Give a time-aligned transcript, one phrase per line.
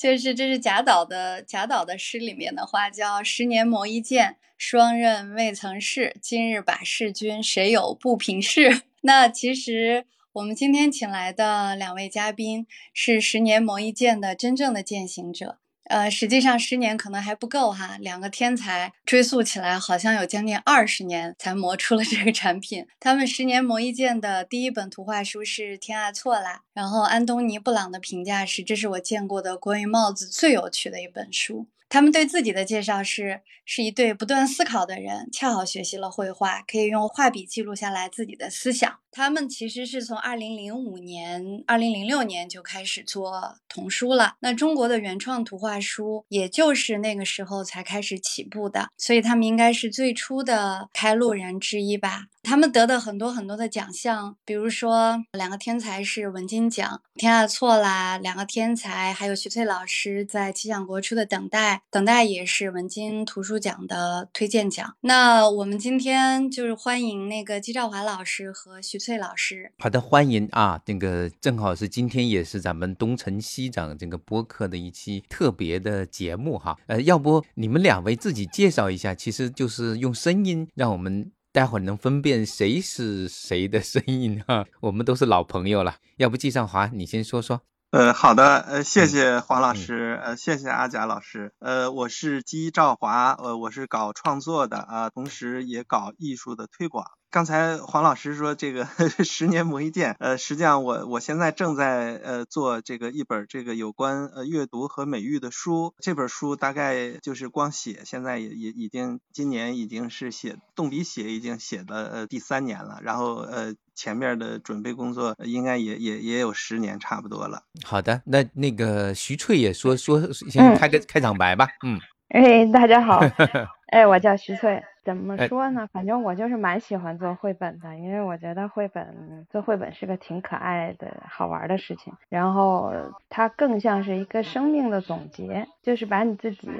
[0.00, 6.16] 就是这是贾岛的贾岛的诗里面的话，叫“十年磨一剑，双刃未曾试。
[6.22, 15.58] 今日把示君，谁有不平事？” 那其实我们今天请来的两位嘉宾是“十年磨一剑”的真正的践行者。
[15.90, 22.86] 呃，实际上十年可能还不够哈，两个天才追溯起来，好像有将近二十年才磨出了这个产品。
[23.00, 31.66] 他们十年磨一剑的第一本图画书是《天涯错啦》，然后安东尼布朗的评价是，这是我见过的关于帽子最有趣的一本书。
[31.88, 39.00] 他们对自己的介绍是，是一对不断思考的人，恰好学习了绘画，可以用画笔记录下来自己的思想。
[39.12, 44.34] 他们其实是从二零零五年、二零零六年就开始做童书了。
[44.40, 52.26] 那中国的原创图画书，也就是那个时候才开始起步的，所以他们应该是最初的开路人之一吧。
[52.42, 64.96] 他们得的很多很多的奖项，比如说两个天才是文津奖，天下错啦，两个天才，还有徐翠老师在气象国出的等待，等待也是文津图书奖的推荐奖。
[65.02, 69.72] 那我们今天就是欢迎那个姬兆华老师和徐翠老师。
[69.78, 76.78] 好的，欢迎啊，这个正好是今天也是咱们东城西长这个播客的一期特别的节目哈。
[76.86, 81.32] 呃，要不你们两位自己介绍一下，其实就是用声音让我们。
[81.52, 85.96] 待会儿能分辨谁是谁的声音哈，我们都是老朋友了。
[86.18, 87.62] 要不季尚华，你先说说。
[87.90, 91.52] 呃，好的，呃，谢谢黄老师，呃，谢谢阿贾老师。
[91.58, 97.04] 呃，我是姬兆华，呃，我是搞创作的啊，同时也搞艺术的推广。
[97.30, 98.86] 刚才黄老师说这个
[99.24, 117.62] 十年磨一剑，呃，实际上我我现在正在呃做这个一本这个有关呃阅读和美育的书，这本书大概就是光写，现在也也已经今年已经是写动笔写已经写了呃第三年了，然后呃前面的准备工作应该也也也有十年差不多了。
[117.84, 122.00] 好的，那那个徐翠也说说先开个开场白吧，嗯。
[122.30, 123.20] 哎，大家好，
[123.92, 124.82] 哎，我叫徐翠。
[125.04, 125.86] 怎么说呢？
[125.92, 132.14] 反正我就是蛮喜欢做绘本的，因为我觉得绘本做绘本是个挺可爱的好玩的事情。
[132.30, 132.92] 然后
[133.28, 136.70] 它更像是一个生命的总结，就是把你自己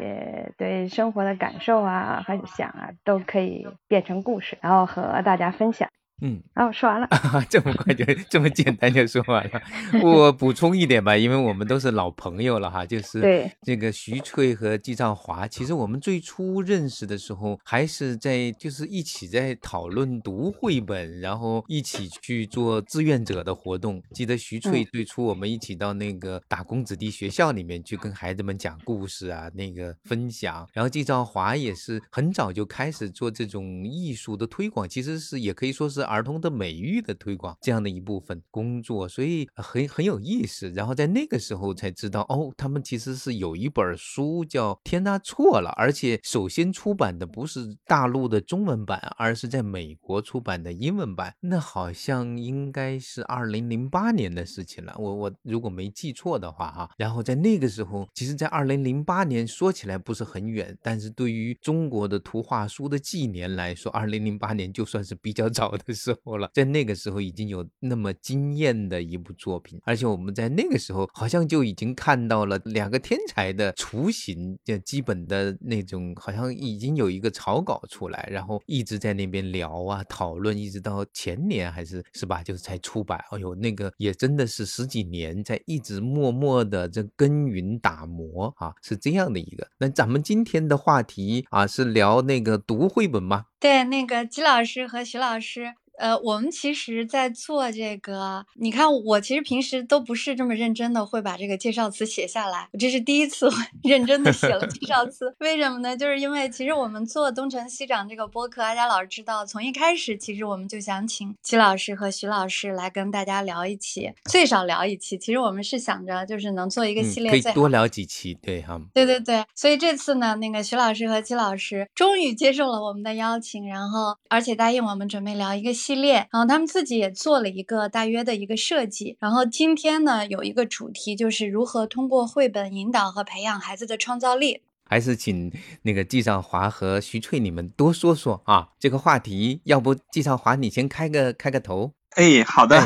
[0.56, 5.90] 对生活的感受啊和想啊都可以变成故事，然后和大家分享。
[6.22, 7.08] 嗯，哦，说完了，
[7.48, 9.62] 这么快就 这么简单就说完了。
[10.02, 24.02] 我补充一点吧，因为我们都是老朋友了哈，就是对这个徐翠和季兆华，其实我们最初认识的时候还是在就是一起在讨论读绘本，然后一起去做志愿者的活动。
[24.12, 30.68] 记得徐翠最初我们一起到那个打工子弟学校里面去跟孩子们讲故事啊，那个分享。
[30.74, 36.09] 然后季兆华也是很早就开始做这种艺术的推广，其实是也可以说是。
[36.10, 40.68] 儿童的美育的推广这样的一部分工作，所以很很有意思。
[40.70, 51.32] 然后在那个时候才知道，哦，他们其实是有一本书叫《天大错了》，而且首先出版的不是大陆的中文版，而是在美国出版的英文版。
[51.40, 56.90] 那好像应该是二零零八年的事情了，我我如果没记错的话哈。
[56.96, 65.80] 然后在那个时候，其实，在二零零八年说起来不是很远，但是对于中国的图画书的纪年来说，二零零八年就算是比较早的。
[66.00, 83.22] 时候了，在那个时候已经有那么惊艳的一部作品，而且我们在那个时候好像就已经看到了两个天才的雏形，就基本的那种，好像已经有一个草稿出来，然后一直在那边聊啊讨论，一直到前年还是是吧，就是才出版。
[83.30, 89.68] 哎呦，那个也真的是十几年在一直默默的这耕耘打磨啊，是这样的一个。
[89.78, 93.44] 那咱们今天的话题啊，是聊那个读绘本吗？
[93.58, 95.74] 对，那个姬老师和徐老师。
[96.00, 102.66] 呃，我们其实，在做这个，你看，我其实平时都不是这么认真的，会把这个介绍词写下来。
[102.72, 103.50] 我这是第一次
[103.84, 105.94] 认真的写了介绍词，为什么呢？
[105.94, 115.18] 就是因为其实我们做东城西长这个播客，阿佳老师知道，从一开始其实我们就想请齐老师和徐老师来跟大家聊一期，最少聊一期。
[115.18, 118.80] 其实我们是想着，就是能做一个系列，可以多聊几期，对哈。
[118.94, 125.89] 对对对，所以这次呢，那个徐老师和齐老师终于接受了我们的邀请，然后而且答应我们准备聊一个系。
[125.90, 129.16] 系列，然后他们自己也做了一个大约的一个设计。
[129.18, 134.62] 然后今天呢，有一个主题就是如何通过绘本引导和培养孩子的创造力。
[134.84, 135.52] 还是请
[135.82, 141.92] 那个季少华和徐翠你们多说说啊，这个话题，要不季少华你先开个开个头。
[142.16, 142.76] 哎，好的，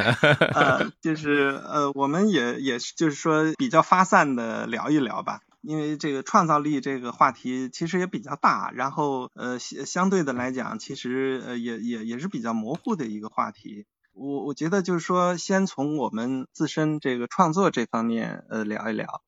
[0.54, 5.40] 呃，就是呃，我们也也是就是说比较发散的聊一聊吧。
[5.66, 13.86] 因为这个创造力这个话题其实也比较大，然后呃相相对的来讲，其实呃也也也是比较模糊的一个话题。
[14.12, 19.22] 我我觉得就是说，先从我们自身这个创作这方面呃聊一聊。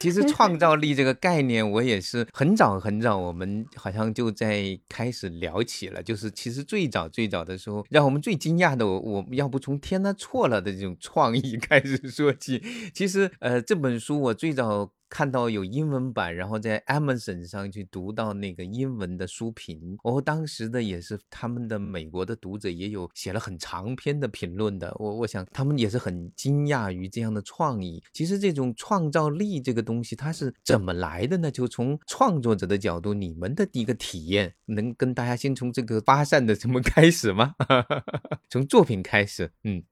[0.00, 6.02] 其实创造力这个概念，我也是很早很早，我们好像就在开始聊起了。
[6.02, 12.60] 就是其实最早最早的时候，让我们最惊讶的，我我要不从天呐错了的这种创意开始说起。
[12.92, 14.90] 其实呃这本书我最早。
[15.12, 28.02] 看到有英文版，然后在 Amazon 上去读到那个英文的书评，我当时的也是他们的美国的读者也有写了很长篇的评论的，我我想他们也是很惊讶于这样的创意。
[28.14, 31.50] 其实这种创造力这个东西它是怎么来的呢？
[31.50, 37.54] 就从创作者的角度，你们的第一个体验，能跟大家先从这个发散的怎么开始吗？
[38.48, 39.84] 从作品开始，嗯。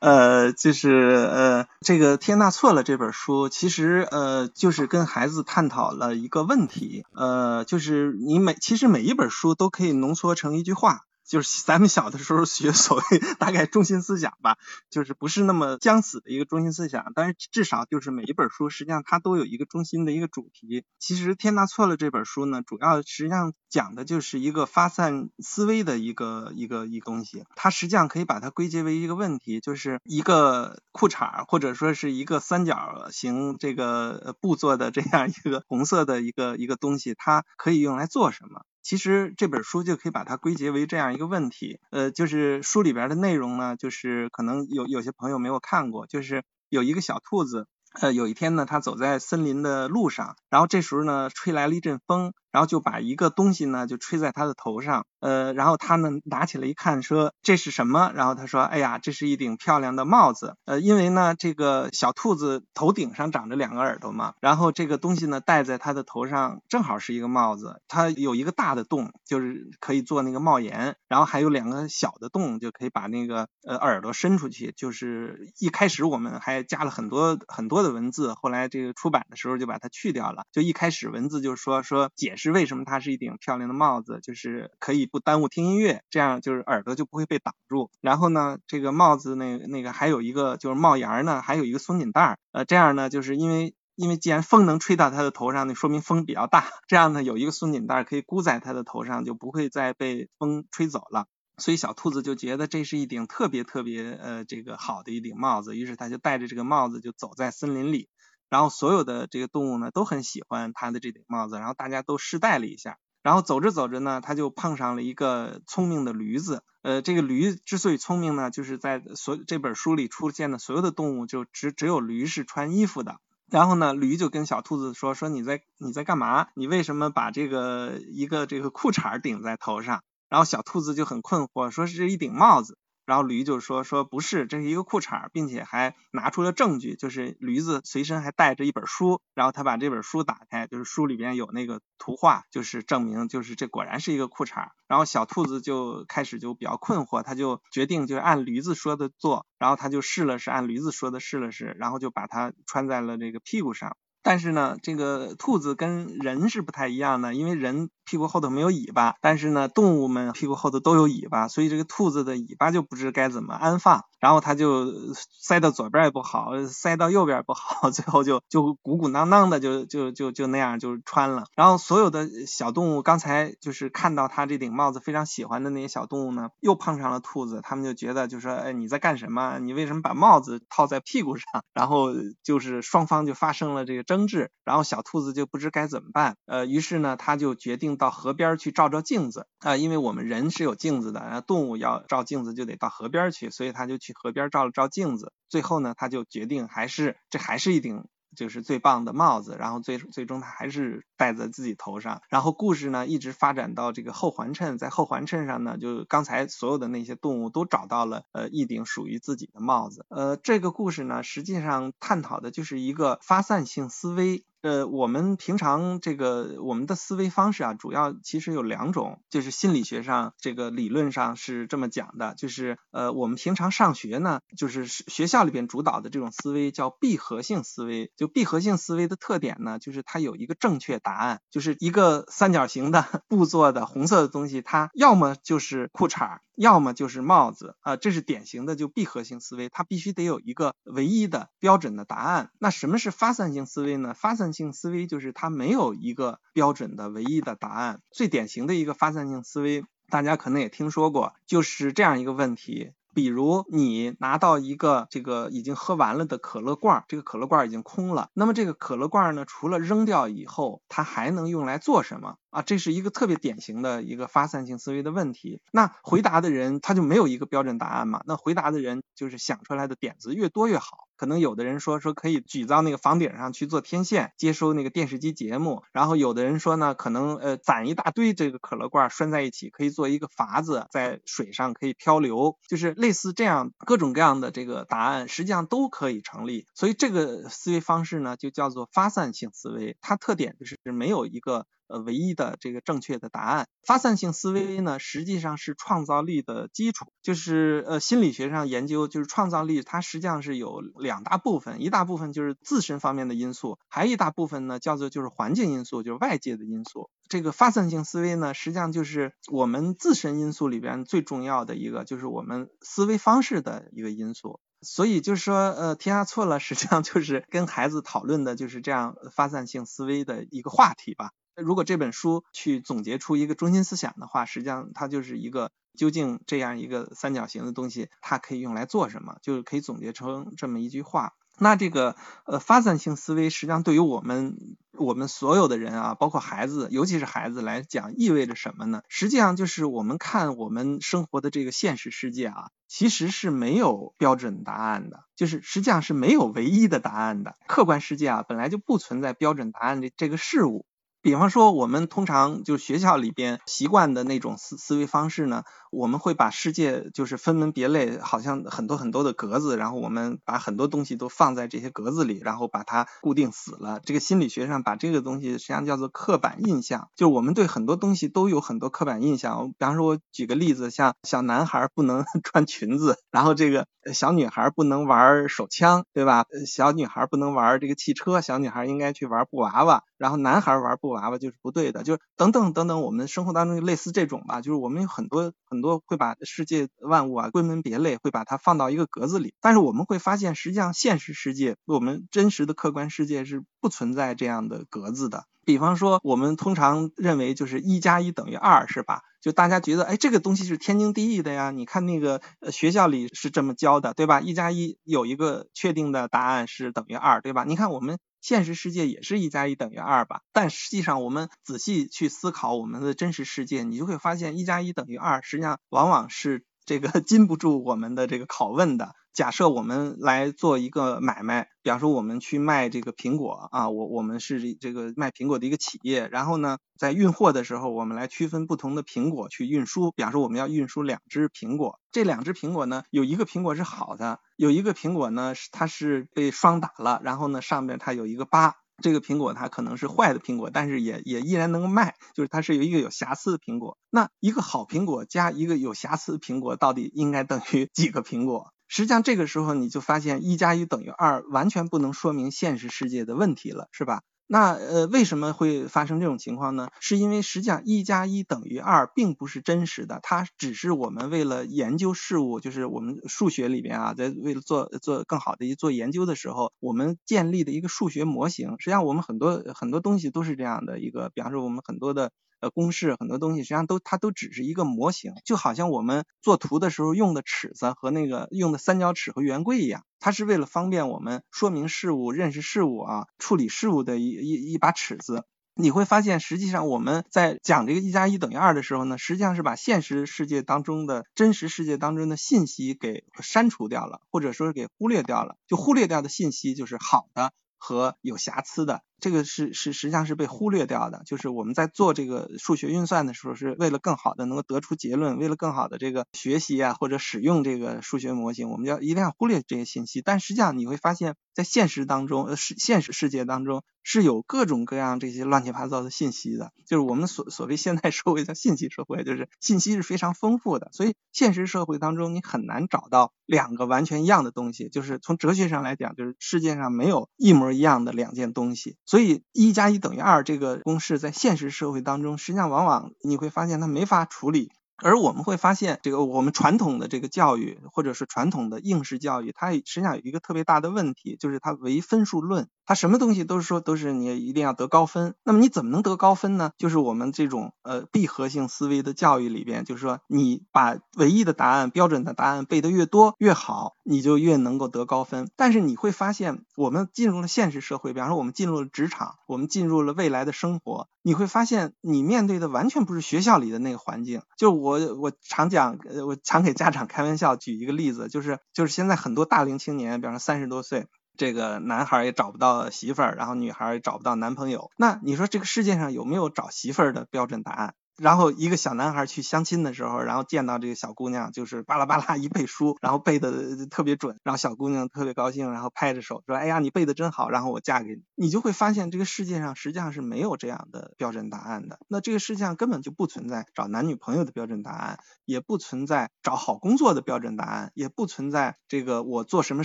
[0.00, 0.90] 呃，就是
[1.30, 11.02] 呃，这个天大错了这本书，其实呃，就是跟孩子探讨了一个问题，呃，就是你每其实每一本书都可以浓缩成一句话。
[11.30, 14.58] 就是咱们小的时候学所谓大概中心思想吧，
[14.90, 20.84] 就是不是那么僵死的一个中心思想，但是至少就是每一本书实际上它都有一个中心的一个主题。
[20.98, 27.44] 其实天大错了这本书呢，主要实际上讲的就是一个发散思维的一个一个一个东西。
[27.54, 38.64] 它实际上可以把它归结为一个问题，就是一个裤衩或者说是一个三角形这个布做的这样一个红色的一个一个东西，它可以用来做什么？
[38.90, 52.32] 其实这本书就可以把它归结为这样一个问题，呃，就是书里边的内容呢，就是可能有有些朋友没有看过，就是有一个小兔子，呃，有一天呢，它走在森林的路上，然后这时候呢，吹来了一阵风。
[52.52, 58.12] 然后就把一个东西呢，就吹在他的头上，呃，然后他呢拿起来一看，说这是什么？
[58.14, 74.74] 然后他说，哎呀，这是一顶漂亮的帽子，呃，因为呢，这个小兔子头顶上长着两个耳朵嘛，然后这个东西呢戴在它的头上，正好是一个帽子，它有一个大的洞，就是可以做那个帽檐，然后还有两个小的洞，就可以把那个呃耳朵伸出去。
[74.76, 82.39] 就是一开始我们还加了很多很多的文字，后来这个出版的时候就把它去掉了，就一开始文字就说说解释。
[82.40, 84.18] 是为什么它是一顶漂亮的帽子？
[84.22, 87.90] 就是可以不耽误听音乐，这样就是耳朵就不会被挡住。
[88.00, 92.38] 然后呢，这个帽子那那个还有一个就是帽檐呢，还有一个松紧带儿。
[92.52, 96.64] 呃，这样呢，就是因为因为既然风能吹到它的头上，那说明风比较大。
[96.88, 101.26] 这样呢，有一个松紧带可以箍在它的头上，就不会再被风吹走了。
[101.58, 108.08] 所以小兔子就觉得这是一顶特别特别呃这个好的一顶帽子，于是它就戴着这个帽子就走在森林里。
[108.50, 116.62] 然后所有的这个动物呢都很喜欢它的这顶帽子，然后大家都试戴了一下，然后走着走着呢，他就碰上了一个聪明的驴子。
[116.82, 123.16] 呃，这个驴之所以聪明呢，就是在所这本书里出现的所有的动物，就只只有驴是穿衣服的。
[123.50, 126.46] 然后呢，驴就跟小兔子说：“说你在你在干嘛？
[126.54, 132.78] 你为什么把这个一个这个裤衩顶在头上？”然后小兔子就很困惑，说是一顶帽子。
[133.10, 144.68] 然后驴就说说不是，这是一个裤衩，并且还拿出了证据，就是驴子随身还带着一本书，然后他把这本书打开，就是书里边有那个图画，就是证明就是这果然是一个裤衩。
[144.86, 153.96] 然后小兔子就开始就比较困惑，他就决定就按驴子说的做，然后他就试了试，按驴子说的试了试，然后就把它穿在了这个屁股上。
[154.22, 164.04] 但是呢，这个兔子跟人是不太一样的，因为人屁股后头没有尾巴，但是呢，动物们屁股后头都有尾巴，所以这个兔子的尾巴就不知该怎么安放。
[164.20, 171.44] 然后它就塞到左边也不好，塞到右边也不好， 最后就就鼓鼓囊囊的就就就就那样就穿了。
[171.56, 179.58] 然后所有的小动物刚才就是看到它这顶帽子非常喜欢的那些小动物呢，又碰上了兔子，他们就觉得就说，哎，你在干什么？
[179.58, 181.64] 你为什么把帽子套在屁股上？
[181.72, 182.08] 然后
[182.42, 184.50] 就是双方就发生了这个争执。
[184.64, 194.12] 然后小兔子就不知该怎么办，呃，于是呢，他就决定到河边去照照镜子啊，因为我们人是有镜子的，然后动物要照镜子就得到河边去，所以他就去。
[194.22, 198.04] 河边照了照镜子，最后呢，他就决定还是这还是一顶
[198.36, 202.22] 就是最棒的帽子，然后最最终他还是戴在自己头上。
[202.28, 210.06] 然后故事呢一直发展到这个后环衬，在后环衬上呢，就刚才所有的那些动物都找到了呃一顶属于自己的帽子。
[210.08, 214.44] 呃，这个故事呢实际上探讨的就是一个发散性思维。
[214.62, 228.12] 呃，我们平常这个我们的思维方式啊，主要其实有两种，就是心理学上这个理论上是这么讲的，就是呃，我们平常上学呢，就是学校里边主导的这种思维叫闭合性思维。
[228.16, 236.38] 就闭合性思维的特点呢，就是它有一个正确答案，就是一个三角形的布做的红色的东西，它要么就是裤衩。
[236.56, 242.50] 要么就是帽子啊，这是典型的就闭合性思维，它必须得有一个唯一的标准的答案。
[242.58, 244.12] 那什么是发散性思维呢？
[244.12, 248.00] 发散性思维就是它没有一个标准的唯一的答案。
[248.10, 252.92] 最典型的一个发散性思维，大家可能也听说过，就是这样一个问题。
[253.12, 262.62] 比如你拿到一个这个已经喝完了的可乐罐，这个可乐罐已经空了，那么这个可乐罐呢，除了扔掉以后，它还能用来做什么啊？
[262.62, 265.60] 这是一个特别典型的一个发散性思维的问题。
[265.72, 268.22] 那回答的人他就没有一个标准答案嘛？
[268.26, 271.08] 那回答的人就是想出来的点子越多越好。
[271.20, 275.82] 可能有的人说说可以举到那个房顶上去做天线，接收那个电视机节目。
[275.92, 282.56] 然后有的人说呢，可能呃攒一大堆这个可乐罐拴在一起，可以做一个筏子，在水上可以漂流。
[282.66, 286.66] 就是类似这样各种各样的这个答案，实际上都可以成立。
[286.74, 289.98] 所以这个思维方式呢，就叫做发散性思维。
[290.00, 291.66] 它特点就是没有一个。
[291.90, 297.06] 呃，唯一的这个正确的答案，发散性思维呢，实际上是创造力的基础。
[297.22, 307.10] 就是呃，心理学上研究，就是创造力，它实际上是有两大部分，一大部分就是自身方面的因素，还有一大部分呢，叫做就是环境因素，就是外界的因素。
[307.28, 314.60] 这个发散性思维呢，实际上就是我们自身因素里边最重要的一个，就是我们思维方式的一个因素。
[314.82, 321.32] 所以就是说，呃，天下错了，实际上就是跟孩子讨论的就是这样发散性思维的一个话题吧。
[321.56, 331.34] 如果这本书去总结出一个中心思想的话，实际上它就是一个究竟这样一个三角形的东西，它可以用来做什么，就是可以总结成这么一句话。
[331.62, 332.16] 那这个
[332.46, 334.56] 呃发散性思维，实际上对于我们
[334.92, 339.02] 我们所有的人啊，包括孩子，尤其是孩子来讲，意味着什么呢？
[339.08, 347.56] 实际上就是我们看我们生活的这个现实世界啊，其实是没有标准答案的，就是实际上是没有唯一的答案的。
[347.66, 350.86] 客观世界啊，本来就不存在标准答案的这个事物。
[351.24, 364.00] 比方说，我们通常就学校里边习惯的那种思思维方式呢，我们会把世界就是分门别类，好像很多很多的格子，然后我们把很多东西都放在这些格子里，然后把它固定死了。
[364.04, 369.68] 这个心理学上把这个东西实际上叫做刻板印象，就是我们对很多东西都有很多刻板印象。
[369.78, 376.46] 比方说，我举个例子，像小男孩不能 穿裙子，然后这个小女孩不能玩手枪，对吧？
[376.66, 381.10] 小女孩不能玩这个汽车，小女孩应该去玩布娃娃，然后男孩玩布。
[381.10, 395.44] 娃娃就是不对的，就是等等等等，我们生活当中类似这种吧，就是我们有很多很多会把世界万物啊归门别类，会把它放到一个格子里，但是我们会发现，实际上现实世界，我们真实的客观世界是不存在这样的格子的。
[395.64, 399.22] 比方说，我们通常认为就是一加一等于二，是吧？
[399.40, 401.70] 就大家觉得，哎，这个东西是天经地义的呀。
[401.70, 402.40] 你看那个
[402.72, 404.40] 学校里是这么教的，对吧？
[404.40, 407.64] 一加一有一个确定的答案是等于二，对吧？
[407.64, 408.18] 你看我们。
[408.40, 419.14] 现实世界也是一加一等于二吧，但实际上我们仔细去思考我们的真实世界，你就会发现一加一等于二，实际上往往是这个 禁不住我们的这个拷问的。
[419.32, 448.72] 假设我们来做一个买卖，比方说我们去卖这个苹果啊，我我们是这个卖苹果的一个企业，然后呢，在运货的时候，我们来区分不同的苹果去运输，比方说我们要运输两只苹果，这两只苹果呢，有一个苹果是好的，有一个苹果呢，它是被霜打了，然后呢，上面它有一个疤，这个苹果它可能是坏的苹果，但是也也依然能够卖，就是它是有一个有瑕疵的苹果，那一个好苹果加一个有瑕疵的苹果，到底应该等于几个苹果？
[448.92, 454.22] 实际上，这个时候你就发现一加一等于二，完全不能说明现实世界的问题了，是吧？
[454.48, 456.88] 那呃，为什么会发生这种情况呢？
[456.98, 468.70] 是因为实际上一加一等于二并不是真实的，它只是我们为了研究事物，就是我们数学里边啊，在为了做做更好的一做研究的时候，我们建立的一个数学模型。
[468.80, 472.32] 实际上，我们很多很多东西都是这样的一个，比方说我们很多的。
[472.60, 485.44] 呃，公式很多东西实际上都它都只是一个模型，就好像我们做图的时候用的尺子和那个用的三角尺和圆规一样，它是为了方便我们说明事物、认识事物啊、处理事物的一一一把尺子。
[485.74, 495.56] 你会发现，实际上我们在讲这个一加一等于二的时候呢，实际上是把现实世界当中的真实世界当中的信息给删除掉了，或者说是给忽略掉了。
[495.66, 497.52] 就忽略掉的信息就是好的。
[497.82, 501.22] 和有瑕疵的，这个是是实际上是被忽略掉的。
[501.26, 510.22] 就是我们在做这个数学运算的时候，是为了更好的能够得出结论，为了更好的这个学习啊或者使用这个数学模型，我们要一定要忽略这些信息。
[510.22, 534.72] 但实际上你会发现，在现实当中，呃，是现实世界当中是有各种各样这些乱七八糟的信息的，就是我们所所谓现代社会叫信息社会，就是信息是非常丰富的，所以现实社会当中你很难找到两个完全一样的东西，就是从哲学上来讲，就是世界上没有一模一样的两件东西，所以一加一等于二这个公式在现实社会当中，实际上往往你会发现它没法处理。
[535.02, 542.68] 而我们会发现，这个我们传统的这个教育，或者是传统的应试教育，它实际上有一个特别大的问题，就是它唯分数论。
[542.86, 545.36] 它什么东西都是说都是你一定要得高分。
[545.44, 546.72] 那么你怎么能得高分呢？
[546.76, 555.48] 就是我们这种呃闭合性思维的教育里边，就是说你把唯一的答案、标准的答案背得越多越好，你就越能够得高分。
[555.54, 564.42] 但是你会发现，我们进入了现实社会，比方说我们进入了职场，我们进入了未来的生活，你会发现你面对的完全不是学校里的那个环境。
[564.56, 571.06] 就我我我常讲，我常给家长开玩笑，举一个例子，就是就是现在很多大龄青年，比方说三十多岁。
[571.36, 577.94] 这个男孩也找不到媳妇儿，然后女孩也找不到男朋友，那你说这个世界上有没有找媳妇儿的标准答案？
[578.16, 591.98] 然后一个小男孩去相亲的时候，然后见到这个小姑娘，就是巴拉巴拉一背书，然后背的特别准，然后小姑娘特别高兴，然后拍着手说：“哎呀，你背的真好，然后我嫁给你。”你就会发现这个世界上实际上是没有这样的标准答案的。
[592.08, 599.84] 那这个世界上根本就不存在找男女朋友的标准答案，也不存在找好工作的标准答案，也不存在这个我做什么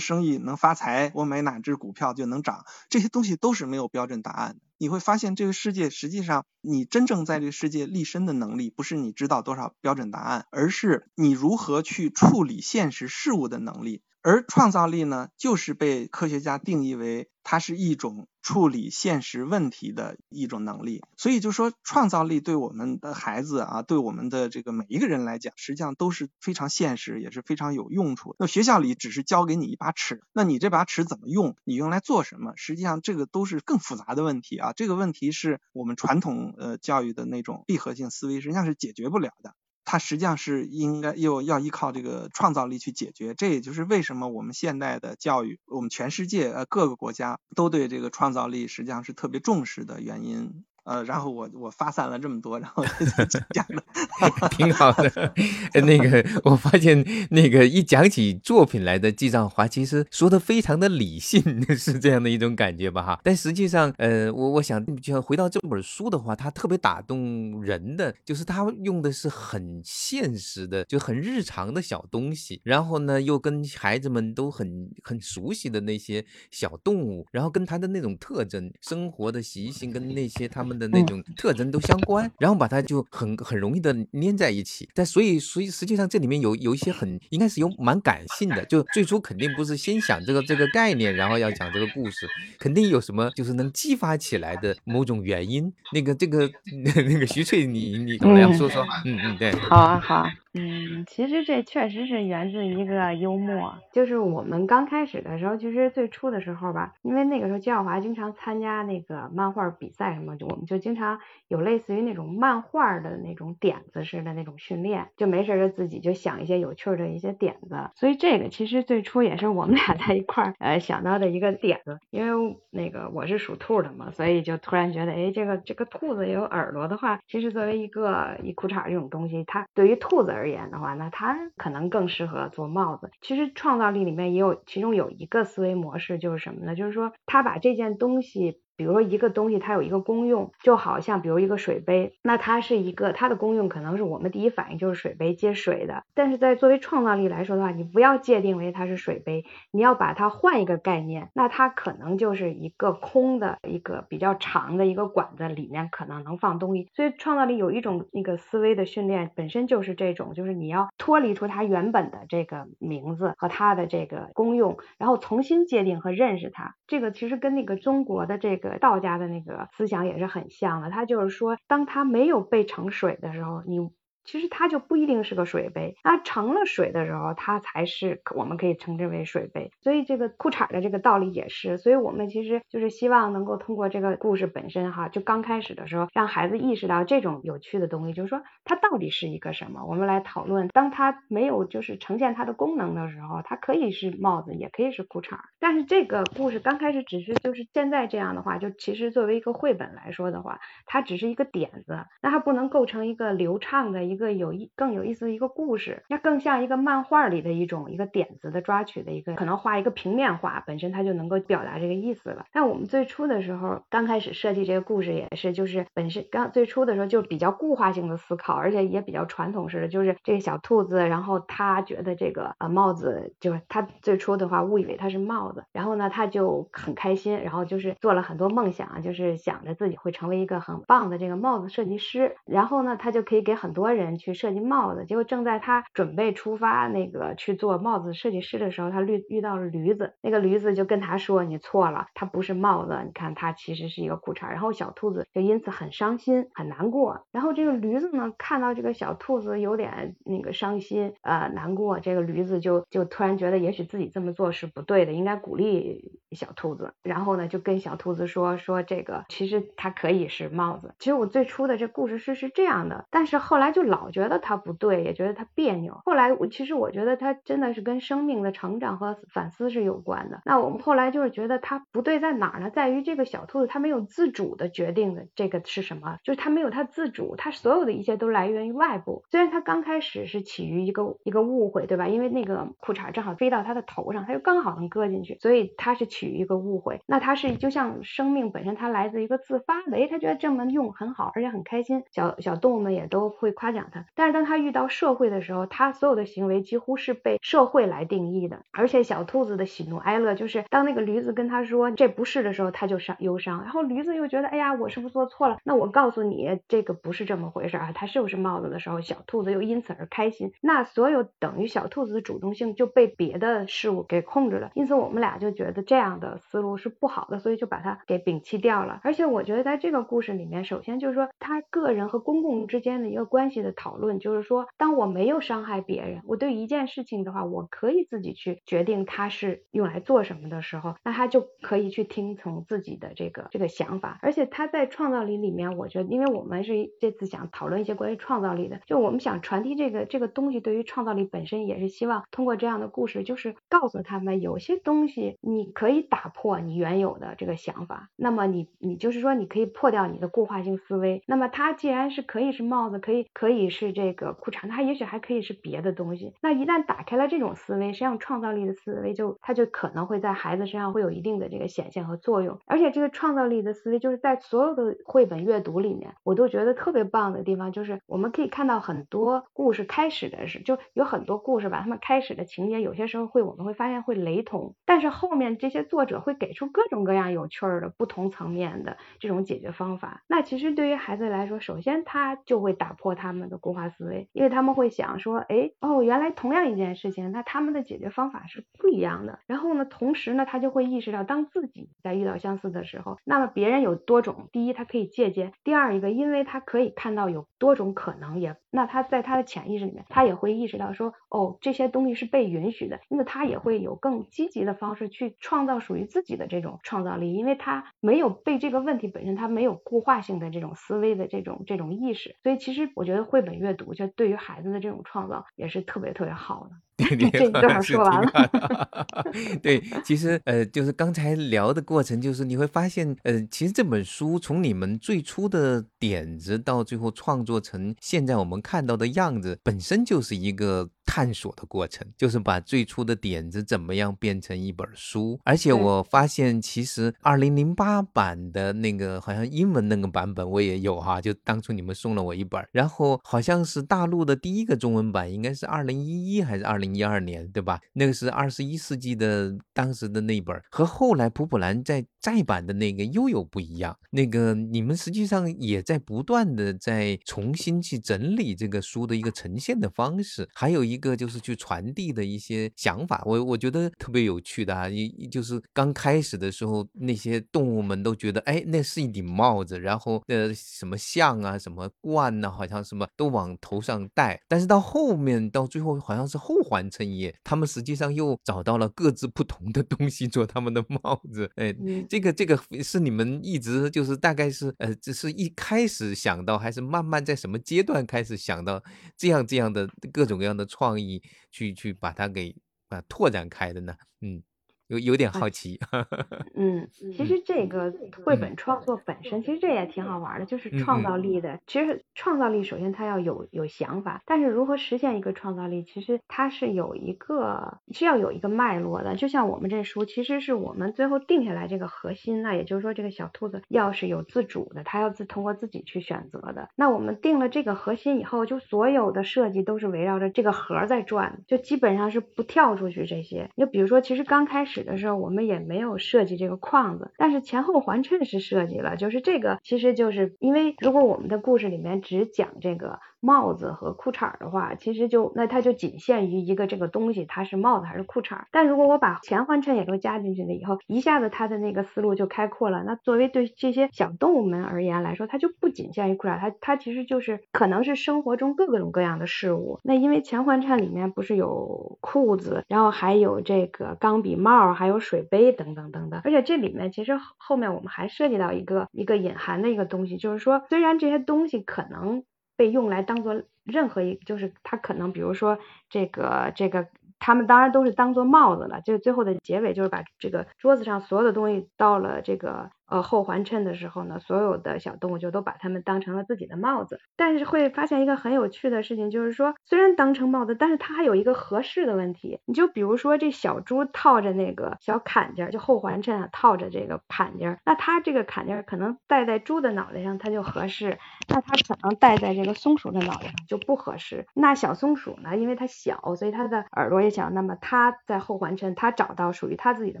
[0.00, 4.60] 生意能发财，我买哪只股票就能涨，这些东西都是没有标准答案的。
[4.78, 14.02] 你会发现，这个世界实际上，你真正在这个世界立身的能力，不是你知道多少标准答案，而是你如何去处理现实事物的能力。
[14.26, 21.04] 而创造力呢，就是被科学家定义为它是一种处理现实问题的一种能力。
[21.16, 28.34] 所以就说，创造力对我们的孩子啊，对我们的这个每一个人来讲，实际上都是非常现实，也是非常有用处。
[28.40, 31.54] 那学校里只是教给你一把尺，那你这把尺怎么用？
[31.62, 32.52] 你用来做什么？
[32.56, 34.72] 实际上这个都是更复杂的问题啊。
[34.72, 39.54] 这个问题是我们传统呃教育的那种闭合性思维实际上是解决不了的。
[39.86, 50.64] 它实际上是应该又要依靠这个创造力去解决，这也就是为什么我们现代的教育，我们全世界呃各个国家都对这个创造力实际上是特别重视的原因。
[50.86, 52.84] 呃，然后我我发散了这么多，然后
[53.52, 53.82] 讲的
[54.56, 55.34] 挺好的。
[55.82, 61.42] 那个我发现，那个一讲起作品来的季兆华，其实说的非常的理性，
[61.76, 63.02] 是这样的一种感觉吧？
[63.02, 63.20] 哈。
[63.24, 80.75] 但实际上，呃，我我想就回到这本书的话，它特别打动人的，就是它用的是很现实的，就很日常的小东西，然后呢，又跟孩子们都很很熟悉的那些小动物，然后跟它的那种特征、生活的习性跟那些他们。
[80.78, 84.88] 的那种特征都相关，然后把它就很很容易的粘在一起。
[84.94, 88.64] 但所以，所以实际上这里面有有一些很应该是有蛮感性的。
[88.66, 92.26] 就最初肯定不是先想这个这个概念，然后要讲这个故事，
[92.58, 95.72] 肯定有什么就是能激发起来的某种原因。
[95.92, 96.50] 那个这个
[96.84, 98.84] 那个徐翠，你你怎么样说说？
[99.04, 100.26] 嗯嗯，对，好啊好。
[100.58, 133.10] 嗯，其实这确实是源自一个幽默，就是我们刚开始的时候，其实最初的时候吧，因为那个时候焦晓华经常参加那个漫画比赛什么，就我们就经常有类似于那种漫画的那种点子式的那种训练，就没事儿就自己就想一些有趣的一些点子，所以这个其实最初也是我们俩在一块儿呃想到的一个点子，因为那个我是属兔的嘛，所以就突然觉得，哎，这个这个兔子有耳朵的话，其实作为一个一裤衩这种东西，它对于兔子而言的话，那它可能更适合做帽子。
[133.20, 136.74] 其实创造力里面也有，其中有一个思维模式就是什么呢？
[136.74, 138.60] 就是说他把这件东西。
[138.76, 156.90] 比如说一个东西它有一个功用，就好像比如一个水杯，那它是一个它的功用可能是我们第一反应就是水杯接水的，但是在作为创造力来说的话，你不要界定为它是水杯，你要把它换一个概念，那它可能就是一个空的一个比较长的一个管子，里面可能能放东西。
[156.94, 166.74] 所以创造力有一种那个思维的训练，本身就是这种，就是你要脱离出它原本的这个名字和它的这个功用，然后重新界定和认识它。
[166.86, 168.65] 这个其实跟那个中国的这个。
[168.78, 173.78] 道家的那个思想也是很像的，他就是说，当他没有被盛水的时候，你。
[174.26, 179.70] 其实它就不一定是个水杯，那盛了水的时候，它才是我们可以称之为水杯。
[179.80, 189.84] 所以这个裤衩的这个道理也是，所以我们其实就是希望能够通过这个故事本身哈，就刚开始的时候，让孩子意识到这种有趣的东西，就是说它到底是一个什么。
[189.86, 195.38] 我们来讨论，当它没有就是呈现它的功能的时候，它可以是帽子，也可以是裤衩。
[195.60, 204.15] 但是这个故事刚开始只是就是现在这样的话，就其实作为一个绘本来说的话，它只是一个点子，那它不能构成一个流畅的一。
[204.16, 212.46] 一个有意更有意思的一个故事，那更像一个漫画里的一种一个点子的抓取的一个，可能画一个平面画本身它就能够表达这个意思了。
[212.50, 235.04] 但我们最初的时候刚开始设计这个故事也是，就是本身刚最初的时候就比较固化性的思考，而且也比较传统式的，就是这个小兔子，然后他觉得这个呃帽子就是他最初的话误以为它是帽子，然后呢他就很开心，然后就是做了很多梦想，就是想着自己会成为一个很棒的这个帽子设计师，然后呢他就可以给很多人去设计帽子。
[235.06, 247.26] 结果正在他准备出发那个去做帽子设计师的时候，他遇遇到了驴子，那个驴子就跟他说：“你错了，它不是帽子，你看它其实是一个裤衩。”然后小兔子就因此很伤心很难过。
[247.32, 256.92] 然后这个驴子呢看到这个小兔子有点那个伤心呃难过，这个驴子就就突然觉得也许自己这么做是不对的，应该鼓励小兔子。
[257.02, 260.94] 然后呢就跟小兔子说说这个其实它可以是帽子。
[260.98, 266.00] 其实我最初的这故事是是这样的，但是后来就老老觉得它不对，也觉得它别扭。
[266.04, 270.40] 后来我其实我觉得它真的是跟生命的成长和反思是有关的。
[270.44, 272.70] 那我们后来就是觉得它不对在哪儿呢？
[272.70, 276.18] 在于这个小兔子它没有自主的决定的这个是什么？
[276.22, 279.24] 就是它没有它自主，它所有的一切都来源于外部。
[279.30, 282.06] 虽然它刚开始是起于一个一个误会，对吧？
[282.08, 287.00] 因为那个裤衩正好飞到它的头上，它就刚好能搁进去，所以它是起于一个误会。
[287.06, 298.60] 那它是就像生命本身，它来自一个自发的，诶，它觉得这么用很好，而且很开心，小小动物们也都会夸奖但是当他遇到社会的时候，他所有的行为几乎是被社会来定义的。
[298.72, 303.62] 而且小兔子的喜怒哀乐，就是当那个驴子跟他说这不是的时候，他就伤忧伤。
[303.62, 305.58] 然后驴子又觉得，哎呀，我是不是做错了？
[305.64, 310.52] 那我告诉你，这个不是这么回事啊，它是不是帽子的时候，小兔子又因此而开心。
[310.60, 314.70] 那所有等于小兔子的主动性就被别的事物给控制了。
[314.74, 319.00] 因此我们俩就觉得这样的思路是不好的，所以就把它给摒弃掉了。
[319.02, 334.18] 而且我觉得在这个故事里面，首先就是说他个人和公共之间的一个关系的讨论，就是说当我没有伤害别人，我对一件事情的话，我可以自己去决定它是用来做什么的时候，那他就可以去听从自己的这个这个想法。
[334.22, 351.22] 而且他在创造力里面，我觉得，因为我们是这次想讨论一些关于创造力的，就我们想传递这个这个东西，对于创造力本身也是希望通过这样的故事，就是告诉他们有些东西你可以打破你原有的这个想法，那么你你就是说你可以破掉你的固化性思维。
[351.26, 356.34] 那么它既然是可以是帽子，可以可以以是这个裤衩，它也许还可以是别的东西。
[356.42, 362.58] 那一旦打开了这种思维，实际上创造力的思维就它就可能会在孩子身上会有一定的这个显现和作用。
[362.66, 380.22] 而且这个创造力的思维就是在所有的绘本阅读里面，我都觉得特别棒的地方，就是我们可以看到很多故事开始的是就有很多故事吧，他们开始的情节有些时候会我们会发现会雷同，但是后面这些作者会给出各种各样有趣儿的不同层面的这种解决方法。
[380.26, 389.38] 那其实对于孩子来说，首先他就会打破他们的固化思维，因为他们会想说，哎，哦，原来同样一件事情，那他们的解决方法是不一样的。
[389.46, 416.85] 然后呢，同时呢，他就会意识到，当自己在遇到相似的时候，那么别人有多种，第一他可以借鉴，第二一个，因为他可以看到有多种可能，也那他在他的潜意识里面，他也会意识到说，哦，这些东西是被允许的，因为他也会有更积极的方式去创造属于自己的这种创造力，因为他没有被这个问题本身，他没有固化性的这种思维的这种这种意识，所以其实我觉得会绘本阅读就对于孩子的这种创造也是特别特别好的。
[416.96, 418.90] 对， 这正好说完了。
[419.62, 430.88] 对，其实呃，就是刚才聊的过程，就是你会发现，呃，其实这本书从你们最初的点子到最后创作成现在我们看到的样子，本身就是一个。
[431.08, 435.38] 探索的过程，就是把最初的点子怎么样变成一本书。
[435.44, 442.62] 而且我发现，其实二零零八版的那个好像英文那个版本我也有哈，就当初你们送了我一本。
[442.72, 447.80] 然后好像是大陆的第一个中文版，应该是二零一一还是二零一二年，对吧？
[447.92, 453.96] 那个是二十一世纪的当时的那本，和后来普普兰在再版的那个又有不一样。
[454.10, 460.96] 那个你们实际上也在不断的在重新去整理这个书的一个呈现的方式，还有一。
[460.96, 474.40] 个就是去传递的一些想法，我我觉得特别有趣的啊，一就是刚开始的时候，那些动物们都觉得，哎，那是一顶帽子，然后呃什么象啊，什么冠呐，好像什么都往头上戴。
[474.48, 481.50] 但是到后面到最后，好像是后环衬衣，他们实际上又找到了各自不同的东西做他们的帽子。
[481.56, 481.76] 哎，
[482.08, 488.82] 这个这个是你们一直就是大概是呃，只是一开始想到，还是慢慢在什么阶段开始想到
[489.14, 490.86] 这样这样的各种各样的创？
[490.86, 492.54] 创意去去把它给
[492.90, 493.92] 啊拓展开的呢？
[494.20, 494.40] 嗯，
[494.88, 495.78] 有有点好奇。
[496.54, 497.92] 嗯，其实这个
[498.24, 501.58] 绘本创作本身，其实这也挺好玩的，就是创造力的。
[501.66, 509.16] 其实创造力首先它要有有想法，但是如何实现一个创造力，其实它是有一个是要有一个脉络的。
[509.16, 516.68] 就像我们这书，其实是我们最后定下来这个核心，那也就是说这个小兔子要是有自主的，它要自通过自己去选择的。
[516.76, 523.50] 那我们定了这个核心以后，就所有的设计都是围绕着这个核在转，就基本上是不跳出去这些。
[523.56, 528.96] 就比如说，其实刚开始的时候，我们也没有设计这个框子，但是前后环衬是设计了。
[528.96, 533.00] 就是这个，其实就是因为如果我们的故事里面只讲这个。
[533.26, 538.44] 帽子和裤衩的话，其实就那它就仅限于一个这个东西，它是帽子还是裤衩。
[538.52, 542.84] 但如果我把前环衬也都加进去了以后，一下子它的那个思路就开阔了。
[542.86, 549.80] 那作为对这些小动物们而言来说，它就不仅限于裤衩，它它其实就是可能是生活中各种各样的事物。
[549.82, 556.20] 那因为前环衬里面不是有裤子，然后还有这个钢笔帽，还有水杯等等等等。
[556.22, 562.22] 而且这里面其实后面我们还涉及到一个一个隐含的一个东西，就是说虽然这些东西可能。
[562.56, 566.88] 被用来当做任何一，就是他可能，比如说这个这个，
[567.18, 568.80] 他们当然都是当做帽子了。
[568.80, 572.70] 就最后的结尾就是把这个桌子上所有的东西到了这个。
[572.88, 577.00] 呃，后环衬的时候呢，所有的小动物就都把它们当成了自己的帽子。
[577.16, 582.40] 但是会发现一个很有趣的事情，就是说，虽然当成帽子，但是它还有一个合适的问题。
[582.44, 594.26] 你就比如说，这小猪套着那个小坎肩，就后环衬啊，套着这个坎肩，那它这个坎肩可能戴在猪的脑袋上它就合适，那它可能戴在这个松鼠的脑袋上就不合适。
[594.34, 600.00] 那小松鼠呢，因为它小，所以它的耳朵也小，那么它在后环衬，它找到属于它自己的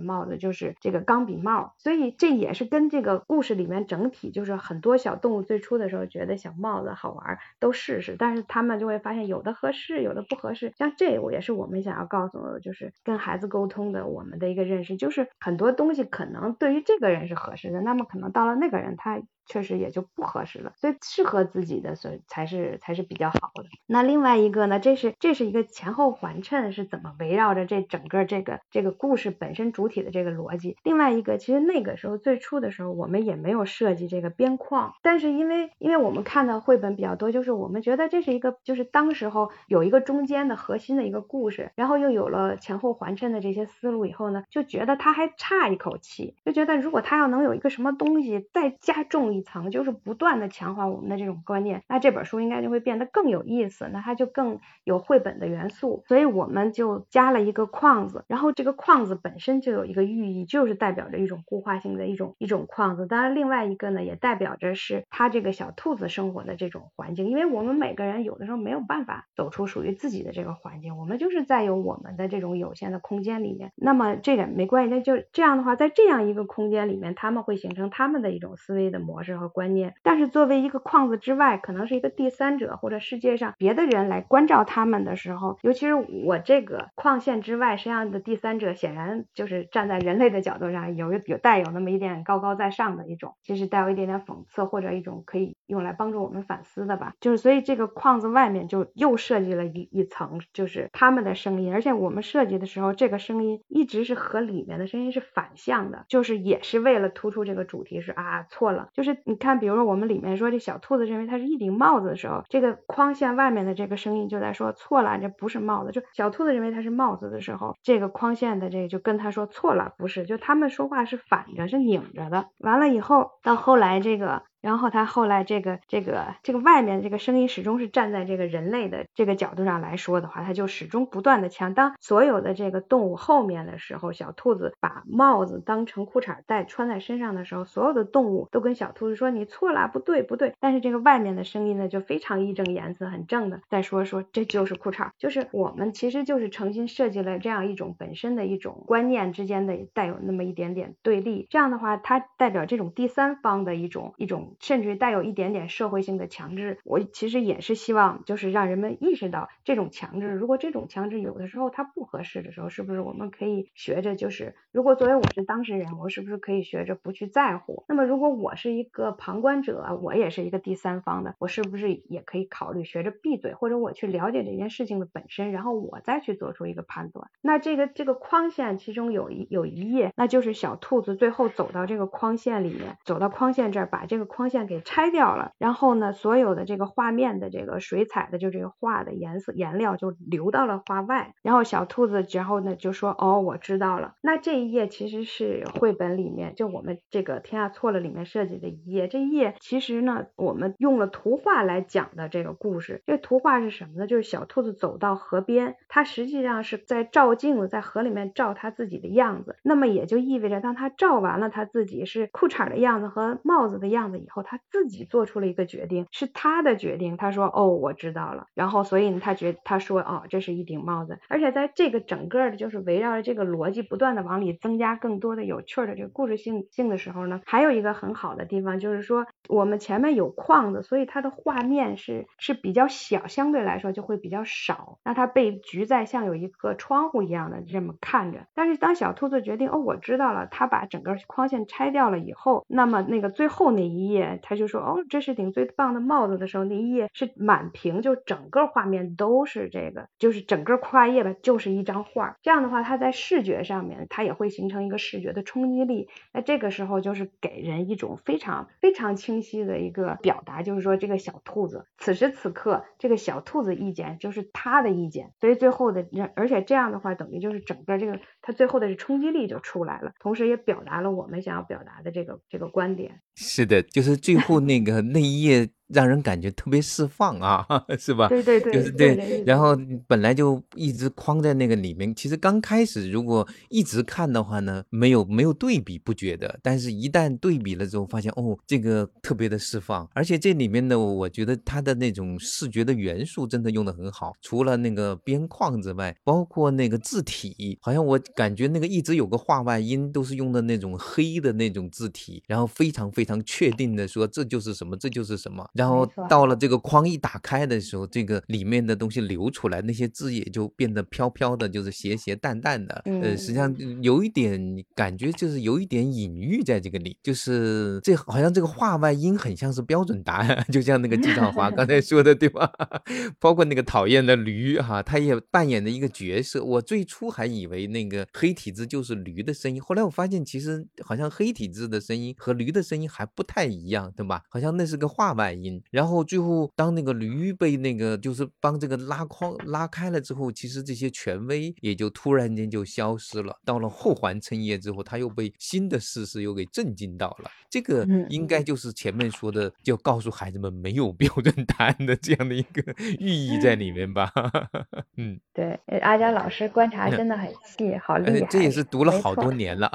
[0.00, 10.74] 帽子就是这个钢笔帽，所以这也是跟跟这个故事里面整体就是很多小动物最初的时候觉得小帽子好玩，都试试，但是他们就会发现有的合适，有的不合适。
[10.76, 19.22] 像这我也是我们想要告诉，就是跟孩子沟通的我们的一个认识，就是很多东西可能对于这个人是合适的，那么可能到了那个人他。
[19.46, 23.64] 确实也就不合适了，所以适合自己的所才是才是比较好的。
[23.86, 30.76] 那另外一个呢，这是这是一个前后环衬是怎么围绕着这整个这个这个故事本身主体的这个逻辑。
[30.82, 49.35] 另外一个，其实那个时候最初的时候，我们也没有设计这个边框，但是因为因为我们看的绘本比较多，就是我们觉得这是一个就是当时候有一个中间的核心的一个故事，然后又有了前后环衬的这些思路以后呢，就觉得它还差一口气，就觉得如果它要能有一个什么东西再加重。
[49.36, 63.06] 一层就是不断的强化我们的这种观念，那这本书应该就会变得更有意思，那它就更有绘本的元素，所以我们就加了一个框子，然后这个框子本身就有一个寓意，就是代表着一种固化性的一种一种框子。
[63.06, 79.25] 当然，另外一个呢，也代表着是它这个小兔子生活的这种环境，因为我们每个人有的时候没有办法走出属于自己的这个环境，我们就是在有我们的这种有限的空间里面，那么这个没关系，那就这样的话，在这样一个空间里面，他们会形成他们的一种思维的模式。
[79.34, 97.14] 和观念，但是作为一个框子之外，可能是一个第三者或者世界上别的人来关照他们的时候，尤其是我这个框线之外，身上的第三者显然就是站在人类的角度上，有有带有那么一点高高在上的一种，其实带有一点点讽刺或者一种可以用来帮助我们反思的吧。
[97.20, 109.15] 就是所以这个框子外面就又设计了一一层，就是他们的声音，而且我们设计的时候，这个声音一直是和里面的声音是反向的，就是也是为了突出这个主题是啊错了，就是。
[109.24, 115.92] 你看，比如说我们里面说这小兔子认为它是一顶帽子的时候，这个框线外面的这个声音就在说错了，这不是帽子。
[115.92, 120.24] 就小兔子认为它是帽子的时候，这个框线的这个就跟他说错了，不是。
[120.24, 122.46] 就他们说话是反着，是拧着的。
[122.58, 124.42] 完了以后，到后来这个。
[124.66, 131.72] 然后他后来这个这个这个外面这个声音始终是站在这个人类的这个角度上来说的话，他就始终不断的强。
[131.72, 140.52] 当所有的这个动物后面的时候，小兔子把帽子当成裤衩戴穿在身上的时候，所有的动物都跟小兔子说你错了，不对不对。
[140.58, 151.46] 但是这个外面的声音呢，就非常义正言辞、很正的在说说这就是裤衩，就是我们其实就是诚心设计了这样一种本身的一种观念之间的带有那么一点点对立。
[151.50, 154.54] 这样的话，它代表这种第三方的一种一种。
[154.60, 160.28] 甚至带有一点点社会性的强制，我其实也是希望，就是让人们意识到这种强制。
[160.28, 167.84] 如果这种强制有的时候它不合适的时候，是不是我们可以学着，就是如果作为我是当事人，我是不是可以学着不去在乎？
[167.88, 177.30] 那么如果我是一个旁观者，我也是一个第三方的，我是不是也可以考虑学着闭嘴，或者我去了解这件事情的本身，然后我再去做出一个判断？
[177.40, 184.26] 那这个这个框线其中有一有一页，那就是小兔子最后走到这个框线里面，走到框线这儿，把这个。
[184.36, 204.06] 框线给拆掉了，然后呢，所有的这个画面的这个水彩的就这个画的颜色颜料就流到了画外，然后小兔子然后呢就说哦我知道了，那这一页其实是绘本里面就我们这个天下错了里面设计的一页，这一页其实呢我们用了图画来讲的这个故事，这图画是什么呢？
[204.06, 217.16] 就是小兔子走到河边，它实际上是在照镜子，在河里面照它自己的样子，那么也就意味着当它照完了它自己是裤衩的样子和帽子的样子以后，他自己做出了一个决定，是他的决定。
[217.16, 238.46] 他说：“哦，我知道了。”然后，所以呢，他觉他说：“哦，这是一顶帽子。”而且在这个整个的，就是围绕着这个逻辑不断的往里增加更多的有趣的这个故事性性的时候呢，还有一个很好的地方就是说，我们前面有框子，所以它的画面是是比较小，相对来说就会比较少，那它被局在像有一个窗户一样的这么看着。
[238.54, 252.36] 但是当小兔子决定：“哦，我知道了。”他把整个框线拆掉了以后，那么那个最后那一页，他就说：“哦，这是顶最棒的帽子的时候，那一页是满屏，就整个画面都是这个，就是整个跨页吧，就是一张画。
[252.42, 256.08] 这样的话，它在视觉上面，它也会形成一个视觉的冲击力。
[256.32, 273.20] 那这个时候就是给人一种非常非常清晰的一个表达，就是说这个小兔子此时此刻这个小兔子意见就是他的意见，所以最后的，而且这样的话等于就是整个这个它最后的冲击力就出来了，同时也表达了我们想要表达的这个这个观点。
[273.34, 275.68] 是的，就是是最后那个那一页。
[275.88, 277.66] 让人感觉特别释放啊，
[277.98, 278.28] 是吧？
[278.28, 279.42] 对对对，就是对。
[279.46, 290.08] 然后本来就一直框在那个里面，其实刚开始如果一直看的话呢，没有没有对比不觉得，但是一旦对比了之后，发现哦，这个特别的释放。
[290.12, 305.64] 而且这里面呢，我觉得它的那种视觉的元素真的用的很好，除了那个边框之外，包括那个字体，好像我感觉那个一直有个画外音，都是用的那种黑的那种字体，然后非常非常确定的说这就是什么，这就是什么。
[305.76, 313.02] 然后到了这个框一打开的时候，这个里面的东西流出来，那些字也就变得飘飘的，就是斜斜淡淡的。
[313.04, 322.70] 呃，实际上有一点感觉，就是有一点隐喻在这个里，就是这好像这个话外音很像是标准答案，就像那个季少华刚才说的，对吧？
[323.38, 326.62] 包括那个讨厌的驴哈，他也扮演的一个角色。
[326.62, 334.42] 我最初还以为那个黑体字就是驴的声音，后来我发现其实好像黑体字的声音和驴的声音还不太一样，对吧？
[334.48, 336.06] 好像那是个话外音，然后。
[336.06, 343.52] 然后最后，当那个驴被那个就是帮这个拉框拉开了之后，其实这些权威也就突然间就消失了。
[343.64, 347.50] 到了后环称业之后，他又被新的事实又给震惊到了。
[347.68, 352.80] 这个应该就是前面说的，就告诉孩子们没有标准答案的这样的一个
[353.18, 354.30] 寓意在里面吧。
[355.18, 358.46] 嗯，对，阿佳老师观察真的很细，好厉害。
[358.48, 359.90] 这也是读了好多年了。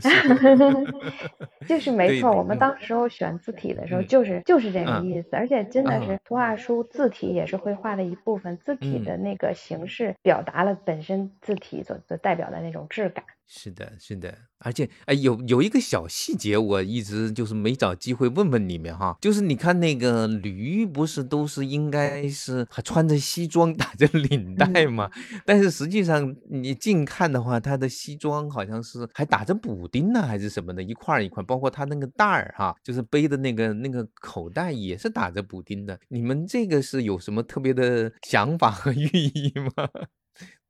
[1.66, 5.36] 就是没错，我们当时候选字体的时候，就是就是这个意思。
[5.36, 13.24] 而且真的是图画书字体也是绘画的一部分，字体的那个形式表达了本身字体所所代表的那种质感。
[13.48, 25.08] 是的，是的，而且哎，有有一个小细节，我一直就是没找机会问问你们哈，就是你看那个驴不是都是应该是还穿着西装打着领带吗？
[25.46, 35.96] 但是实际上你近看的话，他的西装好像是还打着补丁呢，还是什么的，一块一块，包括他那个袋儿哈，就是背的那个那个口袋也是打着补丁的。
[36.08, 39.88] 你们这个是有什么特别的想法和 寓意吗？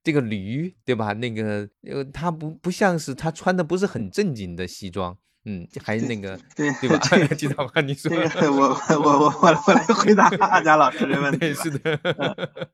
[0.07, 1.13] 这个驴对吧？
[1.15, 6.99] 那个呃，他不不像是他穿的不是很正经的西装，嗯，还是那个 对对吧？
[7.35, 7.81] 记得吧？
[7.83, 8.69] 你说我
[9.01, 11.53] 我我我我来回答阿佳老师的问题。
[11.53, 11.99] 是的，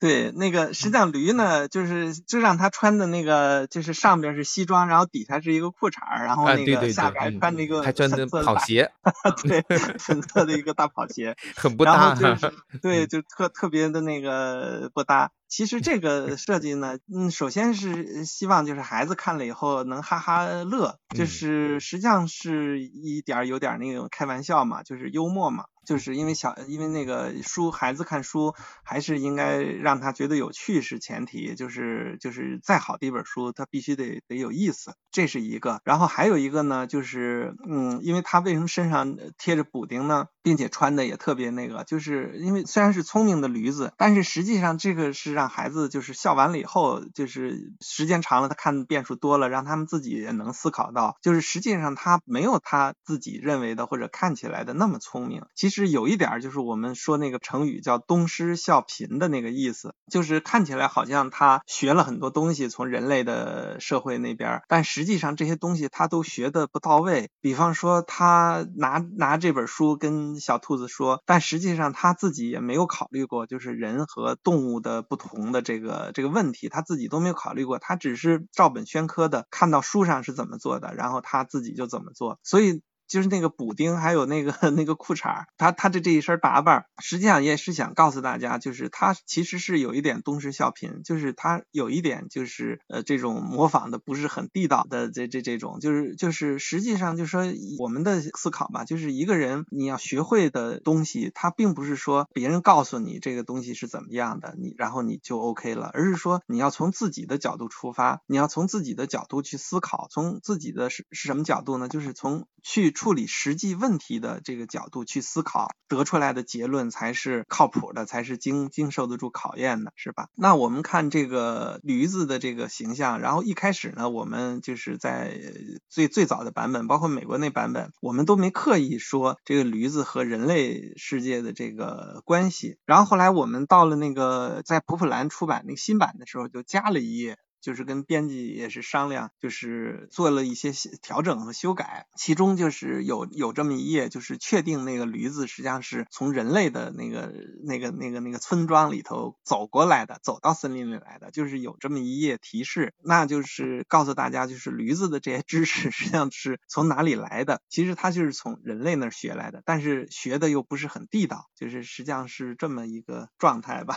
[0.00, 8.90] 对，那个实际上驴呢，就是就让他穿的那个，就是上边是西装，然后底下是一个裤衩然后那个下边穿那个还穿着跑鞋，
[9.44, 9.60] 对，
[10.00, 15.30] 粉色的一个大跑鞋， 很不搭，就是对，就特特别的那个不搭。
[15.48, 25.64] 其实这个设计呢，嗯，首先是希望就是孩子看了以后能哈哈乐，就是实际上是一点有点那种开玩笑嘛，就是幽默嘛。
[25.90, 35.80] 就是因为小，因为那个书，孩子看书还是应该让他觉得有趣是前提，就是就是再好的一本书，他必须得得有意思，这是一个。
[35.82, 55.79] 然后还有一个呢，就是嗯，因为他为什么身上贴着补丁呢，并且穿的也特别那个，就是因为虽然是聪明的驴子，但是实际上这个是让孩子就是笑完了以后，就是时间长了，他看变数多了，让他们自己也能思考到，就是实际上他没有他自己认为的或者看起来的那么聪明，其实。
[55.80, 67.30] 是有一点就是我们说那个成语叫东施效颦的那个意思，就是看起来好像他学了很多东西从人类的社会那边，但实际上这些东西他都学的不到位。
[67.40, 82.82] 比方说他拿拿这本书跟小兔子说，但实际上他自己也没有考虑过，就是人和动物的不同的这个这个问题，他自己都没有考虑过，他只是照本宣科的看到书上是怎么做的，然后他自己就怎么做，所以。
[83.10, 97.42] 就是那个补丁，还有那个 那个裤衩他他的这一身打扮，实际上也是想告诉大家，就是他其实是有一点东施效颦，就是他有一点就是呃这种模仿的不是很地道的这这这种，就是就是实际上就是说
[97.80, 111.88] 我们的思考吧，就是一个人你要学会的东西，他并不是说别人告诉你这个东西是怎么样的，你然后你就 OK 了，而是说你要从自己的角度出发，你要从自己的角度去思考，从自己的是是什么角度呢？
[111.88, 112.94] 就是从去。
[113.00, 120.28] 处理实际问题的这个角度去思考，得出来的结论才是靠谱的，才是经经受得住考验的，是吧？
[120.36, 125.40] 那我们看这个驴子的这个形象，然后一开始呢，我们就是在
[125.88, 132.76] 最最早的版本，包括美国那版本，我们都没刻意说这个驴子和人类世界的这个关系。
[132.84, 137.38] 然后后来我们到了那个在普普兰出版那个新版的时候，就加了一页。
[137.60, 147.32] 就是跟编辑也是商量，就是做了一些调整和修改，其中就是有有这么一页，就是确定那个驴子实际上是从人类的那个
[147.64, 163.96] 那个那个那个村庄里头走过来的，走到森林里来的，就是有这么一页提示，那就是告诉大家，就是驴子的这些知识 实际上是从哪里来的，其实它就是从人类那儿学来的，但是学的又不是很地道，就是实际上是这么一个状态吧。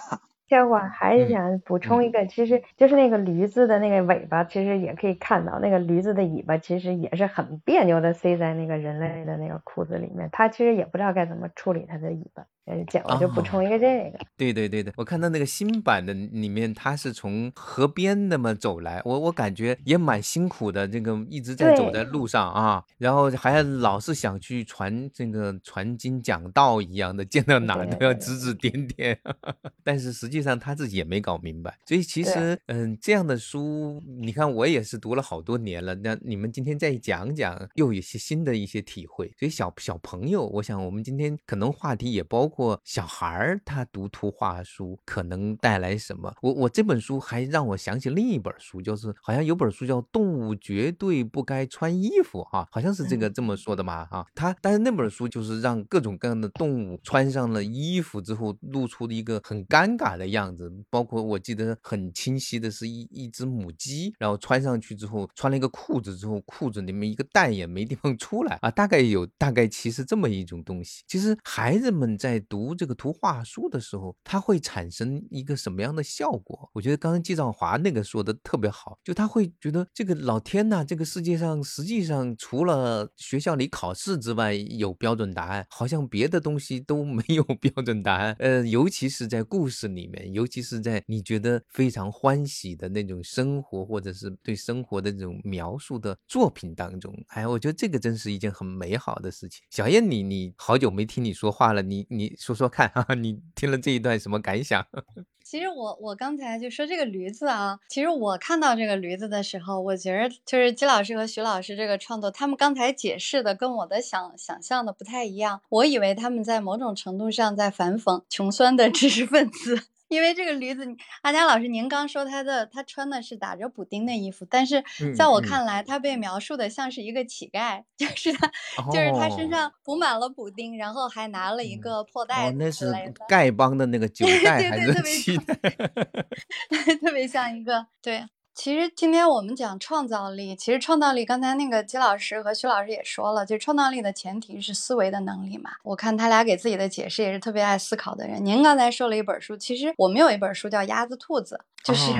[0.54, 12.46] 这会儿还是想补充一个，其实就是那个驴子的那个尾巴，其实也可以看到，那个驴子的尾巴其实也是很别扭的塞在那个人类的那个裤子里面，它其实也不知道该怎么处理它的尾巴。
[12.66, 14.18] 呃，讲我就补充一个这个。
[14.38, 29.20] 对对对对，我看到那个新版的里面，他是从河边那么走来，我我感觉也蛮辛苦的，这个一直在走在路上啊，然后还老是想去传这个传经讲道一样的，见到哪都要指指点点，
[29.84, 31.78] 但是实际上他自己也没搞明白。
[31.86, 39.30] 所以其实，嗯，这样的书，你看我也是读了好多年了，那你们今天再讲讲，又有些新的一些体会。
[39.38, 42.53] 所以小小朋友，我想我们今天可能话题也包。
[42.54, 46.32] 或小孩儿他读图画书可能带来什么？
[46.42, 54.24] 我我这本书还让我想起另一本书，就是好像有本书叫《动物绝对不该穿衣服》哈，好像是这个这么说的嘛哈。
[54.36, 60.72] 他但是那本书就是让各种各样的动物穿上了衣服之后，露出了一个很尴尬的样子。
[60.90, 68.70] 包括我记得很清晰的是一一只母鸡，然后穿上去之后，穿了一个裤子之后，裤子里面一个蛋也没地方出来啊。
[68.70, 71.04] 大概有大概其实这么一种东西。
[71.08, 76.70] 其实孩子们在读这个图画书的时候，它会产生一个什么样的效果？
[76.74, 88.36] 我觉得刚刚季兆华那个说的特别好，就他会觉得这个老天呐，这个世界上实际上除了学校里考试之外有标准答案，好像别的东西都没有 标准答案。
[88.40, 99.62] 呃，尤其是在故事里面，尤其是在你觉得非常欢喜的那种生活，或者是对生活的这种描述的作品当中，哎，我觉得这个真是一件很美好的事情。
[99.70, 102.33] 小燕，你你好久没听你说话了，你你。
[102.38, 104.86] 说说看啊， 你听了这一段什么感想？
[105.44, 115.62] 其实我我刚才就说这个驴子啊，其实我看到这个驴子的时候，我觉得就是季老师和徐老师这个创作，他们刚才解释的跟我的想想象的不太一样。
[115.70, 119.88] 我以为他们在某种程度上在反讽穷酸的知识分子。
[120.14, 120.86] 因为这个驴子，
[121.24, 124.84] 阿佳老师，您刚说他的他穿的是打着补丁的衣服，但是
[125.16, 128.52] 在我看来，他被描述的像是一个乞丐， 就是他，
[128.92, 133.26] 就是他身上补满了补丁，然后还拿了一个破袋子之类的。
[133.28, 137.00] 丐帮的那个酒袋还是乞丐？
[137.02, 138.24] 特别像一个对。
[138.56, 145.72] 其实今天我们讲创造力，其实创造力，刚才那个金老师和徐老师也说了，就创造力的前提是思维的能力嘛。
[145.84, 148.46] 我看他俩给自己的解释也是特别爱思考的人。
[148.46, 152.12] 您刚才说了一本书，其实我们有一本书叫《鸭子兔子》，就是